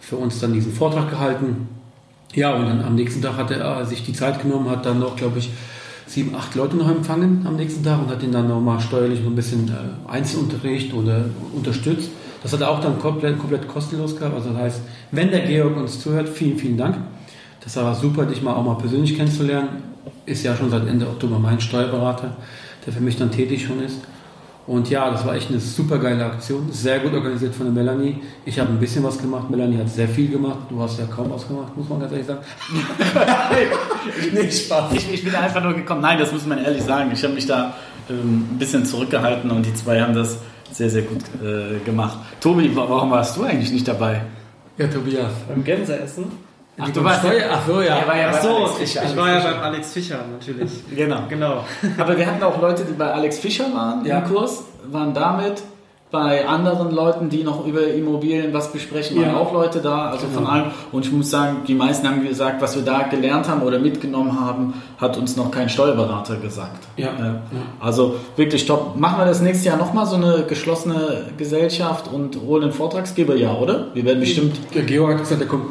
für 0.00 0.16
uns 0.16 0.40
dann 0.40 0.52
diesen 0.52 0.72
Vortrag 0.72 1.10
gehalten. 1.10 1.68
Ja, 2.34 2.54
und 2.54 2.66
dann 2.66 2.82
am 2.82 2.94
nächsten 2.94 3.22
Tag 3.22 3.36
hat 3.36 3.50
er 3.50 3.80
äh, 3.80 3.86
sich 3.86 4.04
die 4.04 4.12
Zeit 4.12 4.42
genommen, 4.42 4.68
hat 4.68 4.84
dann 4.84 4.98
noch, 4.98 5.16
glaube 5.16 5.38
ich, 5.38 5.50
sieben, 6.08 6.34
acht 6.34 6.54
Leute 6.54 6.76
noch 6.76 6.88
empfangen 6.88 7.44
am 7.46 7.56
nächsten 7.56 7.84
Tag 7.84 8.00
und 8.00 8.08
hat 8.08 8.22
ihn 8.22 8.32
dann 8.32 8.48
nochmal 8.48 8.80
steuerlich 8.80 9.20
ein 9.20 9.34
bisschen 9.34 9.68
äh, 9.68 10.10
Einzelunterricht 10.10 10.94
oder 10.94 11.26
unterstützt. 11.54 12.10
Das 12.42 12.52
hat 12.52 12.60
er 12.60 12.70
auch 12.70 12.80
dann 12.80 12.98
komplett, 12.98 13.38
komplett 13.38 13.68
kostenlos 13.68 14.16
gehabt. 14.16 14.34
Also 14.34 14.50
das 14.50 14.58
heißt, 14.58 14.80
wenn 15.10 15.30
der 15.30 15.40
Georg 15.40 15.76
uns 15.76 16.00
zuhört, 16.00 16.28
vielen, 16.28 16.56
vielen 16.56 16.78
Dank. 16.78 16.96
Das 17.62 17.76
war 17.76 17.94
super, 17.94 18.24
dich 18.24 18.42
mal 18.42 18.54
auch 18.54 18.64
mal 18.64 18.76
persönlich 18.76 19.16
kennenzulernen. 19.16 19.68
Ist 20.24 20.44
ja 20.44 20.56
schon 20.56 20.70
seit 20.70 20.86
Ende 20.86 21.06
Oktober 21.06 21.38
mein 21.38 21.60
Steuerberater, 21.60 22.36
der 22.86 22.92
für 22.92 23.00
mich 23.00 23.16
dann 23.16 23.30
tätig 23.30 23.66
schon 23.66 23.82
ist. 23.82 23.98
Und 24.68 24.90
ja, 24.90 25.10
das 25.10 25.24
war 25.24 25.34
echt 25.34 25.48
eine 25.48 25.60
super 25.60 25.98
geile 25.98 26.26
Aktion. 26.26 26.70
Sehr 26.70 26.98
gut 26.98 27.14
organisiert 27.14 27.54
von 27.54 27.64
der 27.64 27.72
Melanie. 27.72 28.20
Ich 28.44 28.60
habe 28.60 28.68
ein 28.68 28.78
bisschen 28.78 29.02
was 29.02 29.16
gemacht. 29.16 29.48
Melanie 29.48 29.78
hat 29.78 29.88
sehr 29.88 30.06
viel 30.06 30.28
gemacht. 30.28 30.58
Du 30.68 30.78
hast 30.82 30.98
ja 30.98 31.06
kaum 31.06 31.30
was 31.30 31.48
gemacht, 31.48 31.74
muss 31.74 31.88
man 31.88 32.00
ganz 32.00 32.12
ehrlich 32.12 32.26
sagen. 32.26 32.40
nee, 34.34 34.50
Spaß. 34.50 34.92
Ich, 34.92 35.10
ich, 35.10 35.24
bin 35.24 35.34
einfach 35.34 35.64
nur 35.64 35.72
gekommen. 35.72 36.02
Nein, 36.02 36.18
das 36.18 36.32
muss 36.32 36.44
man 36.44 36.62
ehrlich 36.62 36.82
sagen. 36.82 37.10
Ich 37.14 37.24
habe 37.24 37.32
mich 37.32 37.46
da 37.46 37.74
ähm, 38.10 38.46
ein 38.52 38.58
bisschen 38.58 38.84
zurückgehalten 38.84 39.50
und 39.50 39.64
die 39.64 39.72
zwei 39.72 40.02
haben 40.02 40.14
das 40.14 40.36
sehr, 40.70 40.90
sehr 40.90 41.02
gut 41.02 41.22
äh, 41.42 41.82
gemacht. 41.82 42.18
Tobi, 42.38 42.70
warum 42.74 43.10
warst 43.10 43.38
du 43.38 43.44
eigentlich 43.44 43.72
nicht 43.72 43.88
dabei? 43.88 44.20
Ja, 44.76 44.86
Tobias. 44.86 45.32
Beim 45.48 45.64
Gänseessen. 45.64 46.26
Ach, 46.80 46.90
du 46.90 47.02
warst 47.02 47.24
ja, 47.24 47.30
ach 47.52 47.66
so, 47.66 47.80
ja. 47.82 48.06
War 48.06 48.16
ja 48.16 48.30
Ach 48.32 48.40
so, 48.40 48.70
ich, 48.80 48.96
ich 48.96 49.16
war 49.16 49.32
ja 49.32 49.40
beim 49.40 49.60
Alex 49.60 49.92
Fischer 49.92 50.24
natürlich. 50.30 50.70
genau. 50.94 51.22
genau. 51.28 51.64
Aber 51.98 52.16
wir 52.16 52.26
hatten 52.26 52.42
auch 52.42 52.60
Leute, 52.60 52.84
die 52.84 52.92
bei 52.92 53.12
Alex 53.12 53.38
Fischer 53.38 53.64
waren 53.74 54.04
ja. 54.04 54.18
im 54.18 54.24
Kurs, 54.24 54.64
waren 54.90 55.12
damit 55.12 55.62
bei 56.10 56.46
anderen 56.46 56.90
Leuten, 56.90 57.28
die 57.28 57.44
noch 57.44 57.66
über 57.66 57.86
Immobilien 57.86 58.54
was 58.54 58.72
besprechen, 58.72 59.18
waren 59.18 59.32
ja. 59.32 59.36
auch 59.36 59.52
Leute 59.52 59.80
da, 59.80 60.08
also 60.10 60.26
genau. 60.26 60.38
von 60.40 60.46
allen. 60.46 60.70
Und 60.90 61.04
ich 61.04 61.12
muss 61.12 61.30
sagen, 61.30 61.58
die 61.66 61.74
meisten 61.74 62.08
haben 62.08 62.26
gesagt, 62.26 62.62
was 62.62 62.76
wir 62.76 62.82
da 62.82 63.02
gelernt 63.02 63.48
haben 63.48 63.60
oder 63.62 63.78
mitgenommen 63.78 64.40
haben, 64.40 64.74
hat 64.98 65.18
uns 65.18 65.36
noch 65.36 65.50
kein 65.50 65.68
Steuerberater 65.68 66.36
gesagt. 66.36 66.86
Ja. 66.96 67.10
Also 67.78 68.16
wirklich 68.36 68.64
top. 68.64 68.96
Machen 68.96 69.18
wir 69.18 69.26
das 69.26 69.42
nächste 69.42 69.68
Jahr 69.68 69.76
nochmal 69.76 70.06
so 70.06 70.16
eine 70.16 70.44
geschlossene 70.48 71.26
Gesellschaft 71.36 72.08
und 72.10 72.40
holen 72.40 72.64
einen 72.64 72.72
Vortragsgeber, 72.72 73.34
ja, 73.34 73.52
oder? 73.52 73.88
Wir 73.92 74.04
werden 74.04 74.20
bestimmt. 74.20 74.56
Der 74.74 74.84
Georg 74.84 75.12
hat 75.12 75.20
gesagt, 75.20 75.40
der 75.42 75.48
kommt 75.48 75.66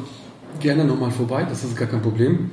gerne 0.59 0.85
nochmal 0.85 1.11
vorbei, 1.11 1.45
das 1.47 1.63
ist 1.63 1.75
gar 1.75 1.87
kein 1.87 2.01
Problem 2.01 2.51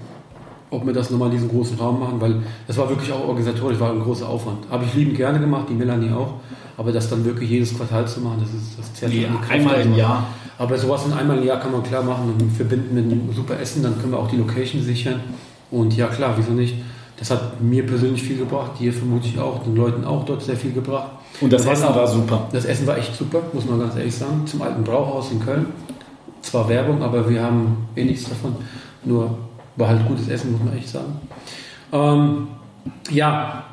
ob 0.74 0.86
wir 0.86 0.92
das 0.92 1.10
nochmal 1.10 1.28
in 1.28 1.34
diesem 1.34 1.48
großen 1.48 1.78
Raum 1.78 2.00
machen, 2.00 2.20
weil 2.20 2.42
das 2.66 2.76
war 2.76 2.88
wirklich 2.88 3.12
auch 3.12 3.28
organisatorisch, 3.28 3.78
war 3.78 3.92
ein 3.92 4.00
großer 4.00 4.28
Aufwand. 4.28 4.58
Habe 4.70 4.84
ich 4.84 4.94
liebend 4.94 5.16
gerne 5.16 5.38
gemacht, 5.38 5.66
die 5.70 5.74
Melanie 5.74 6.10
auch, 6.10 6.34
aber 6.76 6.92
das 6.92 7.08
dann 7.08 7.24
wirklich 7.24 7.50
jedes 7.50 7.76
Quartal 7.76 8.06
zu 8.06 8.20
machen, 8.20 8.38
das 8.40 8.50
ist 8.50 8.78
das 8.78 8.94
zerrt 8.94 9.12
nee, 9.12 9.26
einmal 9.50 9.80
im 9.80 9.94
Jahr. 9.94 10.26
Aber 10.58 10.76
sowas 10.78 11.04
in 11.06 11.12
einmal 11.12 11.38
im 11.38 11.44
Jahr 11.44 11.60
kann 11.60 11.72
man 11.72 11.82
klar 11.82 12.02
machen 12.02 12.32
und 12.38 12.50
verbinden 12.52 12.94
mit 12.94 13.04
einem 13.04 13.32
super 13.32 13.58
Essen, 13.58 13.82
dann 13.82 13.98
können 13.98 14.12
wir 14.12 14.18
auch 14.18 14.28
die 14.28 14.36
Location 14.36 14.82
sichern. 14.82 15.20
Und 15.70 15.96
ja 15.96 16.06
klar, 16.06 16.34
wieso 16.36 16.52
nicht? 16.52 16.76
Das 17.16 17.30
hat 17.30 17.60
mir 17.60 17.86
persönlich 17.86 18.22
viel 18.22 18.38
gebracht, 18.38 18.72
dir 18.78 18.92
vermutlich 18.92 19.38
auch, 19.38 19.62
den 19.62 19.76
Leuten 19.76 20.04
auch 20.04 20.24
dort 20.24 20.42
sehr 20.42 20.56
viel 20.56 20.72
gebracht. 20.72 21.10
Und 21.40 21.52
das 21.52 21.64
Essen 21.64 21.94
war 21.94 22.06
super. 22.06 22.48
Das 22.52 22.64
Essen 22.64 22.86
war 22.86 22.98
echt 22.98 23.16
super, 23.16 23.40
muss 23.52 23.66
man 23.66 23.80
ganz 23.80 23.96
ehrlich 23.96 24.14
sagen. 24.14 24.46
Zum 24.46 24.62
alten 24.62 24.82
Brauhaus 24.84 25.30
in 25.32 25.40
Köln. 25.40 25.66
Zwar 26.54 26.68
Werbung, 26.68 27.02
aber 27.02 27.28
wir 27.28 27.42
haben 27.42 27.88
eh 27.96 28.04
nichts 28.04 28.28
davon. 28.28 28.54
Nur 29.04 29.38
war 29.74 29.88
halt 29.88 30.06
gutes 30.06 30.28
Essen, 30.28 30.52
muss 30.52 30.62
man 30.62 30.76
echt 30.76 30.88
sagen. 30.88 31.14
Ähm, 31.92 32.46
ja, 33.10 33.64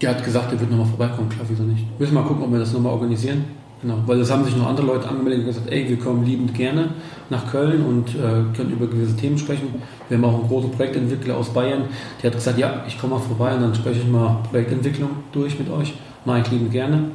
der 0.00 0.08
hat 0.08 0.24
gesagt, 0.24 0.50
er 0.50 0.58
wird 0.58 0.70
nochmal 0.70 0.86
vorbeikommen. 0.86 1.28
Klar, 1.28 1.44
wieso 1.50 1.64
nicht? 1.64 1.84
Müssen 2.00 2.14
wir 2.14 2.22
mal 2.22 2.26
gucken, 2.26 2.44
ob 2.44 2.50
wir 2.50 2.60
das 2.60 2.72
nochmal 2.72 2.94
organisieren. 2.94 3.44
Genau, 3.82 3.96
weil 4.06 4.18
es 4.20 4.30
haben 4.30 4.42
sich 4.42 4.56
noch 4.56 4.68
andere 4.68 4.86
Leute 4.86 5.06
angemeldet 5.06 5.40
und 5.40 5.46
gesagt, 5.48 5.70
ey, 5.70 5.86
wir 5.86 5.98
kommen 5.98 6.24
liebend 6.24 6.54
gerne 6.54 6.94
nach 7.28 7.50
Köln 7.50 7.84
und 7.84 8.08
äh, 8.14 8.56
können 8.56 8.70
über 8.70 8.86
gewisse 8.86 9.14
Themen 9.14 9.36
sprechen. 9.36 9.74
Wir 10.08 10.16
haben 10.16 10.24
auch 10.24 10.38
einen 10.38 10.48
großen 10.48 10.70
Projektentwickler 10.70 11.36
aus 11.36 11.50
Bayern, 11.50 11.82
der 12.22 12.30
hat 12.30 12.38
gesagt, 12.38 12.58
ja, 12.58 12.84
ich 12.88 12.98
komme 12.98 13.16
mal 13.16 13.20
vorbei 13.20 13.54
und 13.54 13.60
dann 13.60 13.74
spreche 13.74 14.00
ich 14.00 14.08
mal 14.08 14.38
Projektentwicklung 14.48 15.10
durch 15.32 15.58
mit 15.58 15.68
euch. 15.68 15.92
Mache 16.24 16.40
ich 16.40 16.50
liebend 16.52 16.72
gerne. 16.72 17.10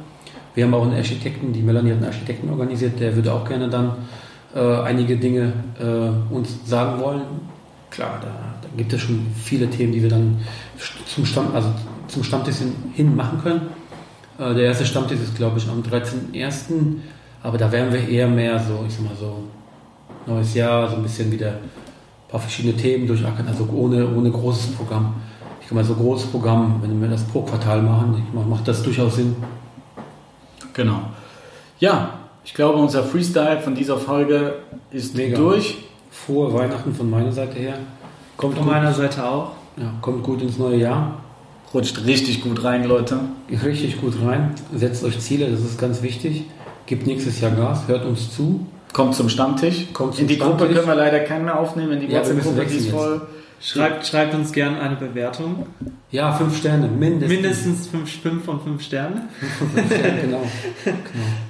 Wir 0.54 0.66
haben 0.66 0.74
auch 0.74 0.84
einen 0.84 0.94
Architekten, 0.94 1.52
die 1.52 1.62
Melanie 1.62 1.90
hat 1.90 1.96
einen 1.96 2.06
Architekten 2.06 2.48
organisiert, 2.48 3.00
der 3.00 3.16
würde 3.16 3.32
auch 3.32 3.44
gerne 3.44 3.68
dann 3.68 3.96
äh, 4.54 4.60
einige 4.82 5.16
Dinge 5.16 5.52
äh, 5.78 6.34
uns 6.34 6.58
sagen 6.64 7.00
wollen, 7.00 7.22
klar, 7.90 8.18
da, 8.20 8.28
da, 8.62 8.68
gibt 8.76 8.92
es 8.92 9.00
schon 9.00 9.26
viele 9.34 9.68
Themen, 9.68 9.92
die 9.92 10.02
wir 10.02 10.10
dann 10.10 10.38
zum, 11.06 11.26
Stamm, 11.26 11.54
also 11.54 11.68
zum 12.06 12.22
Stammtisch 12.22 12.56
hin 12.94 13.16
machen 13.16 13.40
können. 13.42 13.60
Äh, 14.38 14.54
der 14.54 14.64
erste 14.64 14.86
Stammtisch 14.86 15.20
ist, 15.20 15.36
glaube 15.36 15.58
ich, 15.58 15.68
am 15.68 15.82
13.01. 15.82 16.96
Aber 17.42 17.58
da 17.58 17.70
werden 17.70 17.92
wir 17.92 18.08
eher 18.08 18.28
mehr 18.28 18.58
so, 18.58 18.84
ich 18.86 18.94
sag 18.94 19.04
mal 19.04 19.16
so, 19.18 19.44
neues 20.26 20.54
Jahr, 20.54 20.88
so 20.88 20.96
ein 20.96 21.02
bisschen 21.02 21.30
wieder 21.30 21.48
ein 21.48 22.30
paar 22.30 22.40
verschiedene 22.40 22.76
Themen 22.76 23.06
durchackern, 23.06 23.46
also 23.46 23.68
ohne, 23.72 24.08
ohne 24.14 24.30
großes 24.30 24.72
Programm. 24.72 25.14
Ich 25.60 25.68
kann 25.68 25.76
mal 25.76 25.84
so 25.84 25.94
großes 25.94 26.30
Programm, 26.30 26.80
wenn 26.82 27.00
wir 27.00 27.08
das 27.08 27.24
pro 27.24 27.42
Quartal 27.42 27.82
machen, 27.82 28.22
macht 28.48 28.66
das 28.66 28.82
durchaus 28.82 29.16
Sinn. 29.16 29.36
Genau. 30.72 31.00
Ja, 31.78 32.17
ich 32.44 32.54
glaube, 32.54 32.78
unser 32.78 33.04
Freestyle 33.04 33.60
von 33.60 33.74
dieser 33.74 33.98
Folge 33.98 34.54
ist 34.90 35.16
Mega. 35.16 35.36
durch 35.36 35.76
frohe 36.10 36.52
Weihnachten 36.52 36.94
von 36.94 37.10
meiner 37.10 37.32
Seite 37.32 37.58
her. 37.58 37.78
Kommt 38.36 38.54
von 38.54 38.64
gut, 38.64 38.72
meiner 38.72 38.92
Seite 38.92 39.24
auch. 39.24 39.52
Ja, 39.76 39.92
kommt 40.00 40.22
gut 40.22 40.42
ins 40.42 40.58
neue 40.58 40.76
Jahr. 40.76 41.20
Rutscht 41.74 42.04
richtig 42.06 42.42
gut 42.42 42.64
rein, 42.64 42.84
Leute. 42.84 43.20
Richtig 43.64 44.00
gut 44.00 44.14
rein. 44.24 44.54
Setzt 44.74 45.04
euch 45.04 45.18
Ziele, 45.20 45.50
das 45.50 45.60
ist 45.60 45.78
ganz 45.78 46.02
wichtig. 46.02 46.44
Gebt 46.86 47.06
nächstes 47.06 47.40
Jahr 47.40 47.50
Gas, 47.50 47.86
hört 47.86 48.06
uns 48.06 48.34
zu. 48.34 48.66
Kommt 48.94 49.14
zum 49.14 49.28
Stammtisch. 49.28 49.92
Kommt 49.92 50.14
zum 50.14 50.22
in 50.22 50.28
die 50.28 50.36
Stammtisch. 50.36 50.58
Gruppe 50.58 50.74
können 50.74 50.88
wir 50.88 50.94
leider 50.94 51.20
keinen 51.20 51.44
mehr 51.44 51.58
aufnehmen. 51.58 51.92
In 51.92 52.00
die 52.00 52.06
ja, 52.06 52.20
WhatsApp-Gruppe 52.20 52.62
ist 52.62 52.90
voll. 52.90 53.20
Schreibt, 53.60 54.06
schreibt 54.06 54.34
uns 54.34 54.52
gerne 54.52 54.80
eine 54.80 54.96
Bewertung. 54.96 55.66
Ja, 56.10 56.32
fünf 56.32 56.56
Sterne, 56.56 56.88
mindestens. 56.88 57.40
Mindestens 57.40 57.86
fünf, 57.88 58.22
fünf 58.22 58.44
von 58.44 58.60
fünf 58.60 58.82
Sternen. 58.82 59.28
genau. 60.22 60.42
genau. 60.84 60.96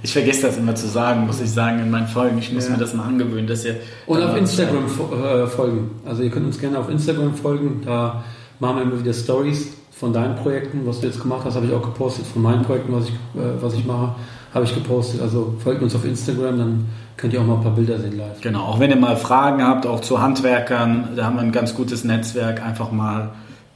Ich 0.02 0.12
vergesse 0.12 0.42
das 0.42 0.56
immer 0.56 0.74
zu 0.74 0.88
sagen, 0.88 1.26
muss 1.26 1.40
ich 1.40 1.50
sagen, 1.50 1.80
in 1.80 1.90
meinen 1.90 2.08
Folgen. 2.08 2.38
Ich 2.38 2.52
muss 2.52 2.66
ja. 2.66 2.72
mir 2.72 2.78
das 2.78 2.94
mal 2.94 3.04
angewöhnen. 3.04 3.46
Dass 3.46 3.64
ihr 3.64 3.76
Und 4.06 4.22
auf 4.22 4.36
Instagram 4.36 4.86
äh, 4.86 5.46
folgen. 5.46 5.90
Also 6.04 6.22
ihr 6.22 6.30
könnt 6.30 6.46
uns 6.46 6.58
gerne 6.58 6.78
auf 6.78 6.88
Instagram 6.88 7.34
folgen. 7.34 7.82
Da 7.84 8.24
machen 8.58 8.76
wir 8.76 8.82
immer 8.82 8.98
wieder 8.98 9.12
Stories 9.12 9.77
von 9.98 10.12
deinen 10.12 10.36
Projekten, 10.36 10.86
was 10.86 11.00
du 11.00 11.06
jetzt 11.06 11.20
gemacht 11.20 11.42
hast, 11.44 11.56
habe 11.56 11.66
ich 11.66 11.72
auch 11.72 11.82
gepostet. 11.82 12.24
Von 12.26 12.42
meinen 12.42 12.62
Projekten, 12.62 12.94
was 12.94 13.06
ich, 13.06 13.14
äh, 13.14 13.60
was 13.60 13.74
ich 13.74 13.84
mache, 13.84 14.14
habe 14.54 14.64
ich 14.64 14.74
gepostet. 14.74 15.20
Also 15.20 15.54
folgt 15.58 15.82
uns 15.82 15.94
auf 15.94 16.04
Instagram, 16.04 16.58
dann 16.58 16.86
könnt 17.16 17.32
ihr 17.32 17.40
auch 17.40 17.46
mal 17.46 17.56
ein 17.56 17.62
paar 17.62 17.74
Bilder 17.74 17.98
sehen 17.98 18.16
live. 18.16 18.40
Genau, 18.40 18.60
auch 18.60 18.78
wenn 18.80 18.90
ihr 18.90 18.96
mal 18.96 19.16
Fragen 19.16 19.62
habt, 19.62 19.86
auch 19.86 20.00
zu 20.00 20.22
Handwerkern, 20.22 21.10
da 21.16 21.24
haben 21.24 21.36
wir 21.36 21.42
ein 21.42 21.52
ganz 21.52 21.74
gutes 21.74 22.04
Netzwerk, 22.04 22.64
einfach 22.64 22.92
mal 22.92 23.30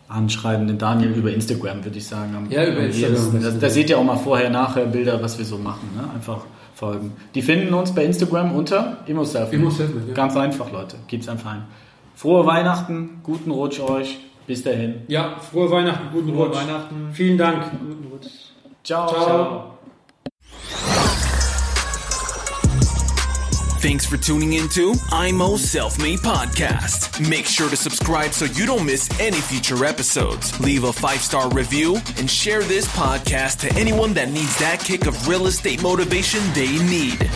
anschreiben, 0.08 0.68
den 0.68 0.78
Daniel 0.78 1.10
über 1.10 1.32
Instagram, 1.32 1.84
würde 1.84 1.98
ich 1.98 2.06
sagen. 2.06 2.46
ja, 2.50 2.66
über 2.66 2.80
Instagram. 2.80 3.42
Da, 3.42 3.50
da, 3.50 3.70
seht 3.70 3.90
ihr 3.90 3.98
auch 3.98 4.04
mal 4.04 4.16
vorher, 4.16 4.50
nachher 4.50 4.84
Bilder, 4.84 5.20
was 5.22 5.38
wir 5.38 5.44
so 5.44 5.58
machen. 5.58 5.88
Ne? 5.96 6.04
Einfach 6.14 6.44
folgen. 6.74 7.12
Die 7.34 7.42
finden 7.42 7.74
uns 7.74 7.92
bei 7.92 8.04
Instagram 8.04 8.54
unter 8.54 8.98
ImmoSelf. 9.06 9.52
ImmoSelf, 9.52 9.90
ja. 10.08 10.14
Ganz 10.14 10.36
einfach, 10.36 10.70
Leute. 10.70 10.96
Geht's 11.08 11.28
einfach 11.28 11.52
ein. 11.52 11.62
Frohe 12.14 12.46
Weihnachten, 12.46 13.20
guten 13.24 13.50
Rutsch 13.50 13.80
euch. 13.80 14.20
Bis 14.46 14.62
dahin. 14.62 15.02
Ja, 15.08 15.36
frohe 15.38 15.70
Weihnachten, 15.70 16.10
guten 16.12 16.34
frohe 16.34 16.48
Rutsch. 16.48 16.56
Weihnachten. 16.56 17.12
Vielen 17.12 17.38
Dank. 17.38 17.70
Guten 17.70 18.10
Rutsch. 18.10 18.28
Ciao. 18.82 19.08
Ciao. 19.08 19.68
Thanks 23.82 24.06
for 24.06 24.16
tuning 24.16 24.52
into 24.52 24.94
IMO 25.10 25.56
Self 25.56 25.98
Made 25.98 26.20
Podcast. 26.20 27.28
Make 27.28 27.46
sure 27.46 27.68
to 27.68 27.74
subscribe 27.74 28.32
so 28.32 28.44
you 28.44 28.64
don't 28.64 28.86
miss 28.86 29.08
any 29.18 29.40
future 29.40 29.84
episodes. 29.84 30.58
Leave 30.60 30.84
a 30.84 30.92
five 30.92 31.20
star 31.20 31.50
review 31.50 31.96
and 32.16 32.30
share 32.30 32.62
this 32.62 32.86
podcast 32.94 33.58
to 33.68 33.74
anyone 33.76 34.14
that 34.14 34.28
needs 34.30 34.56
that 34.60 34.78
kick 34.78 35.06
of 35.06 35.26
real 35.26 35.48
estate 35.48 35.82
motivation 35.82 36.40
they 36.54 36.78
need. 36.88 37.28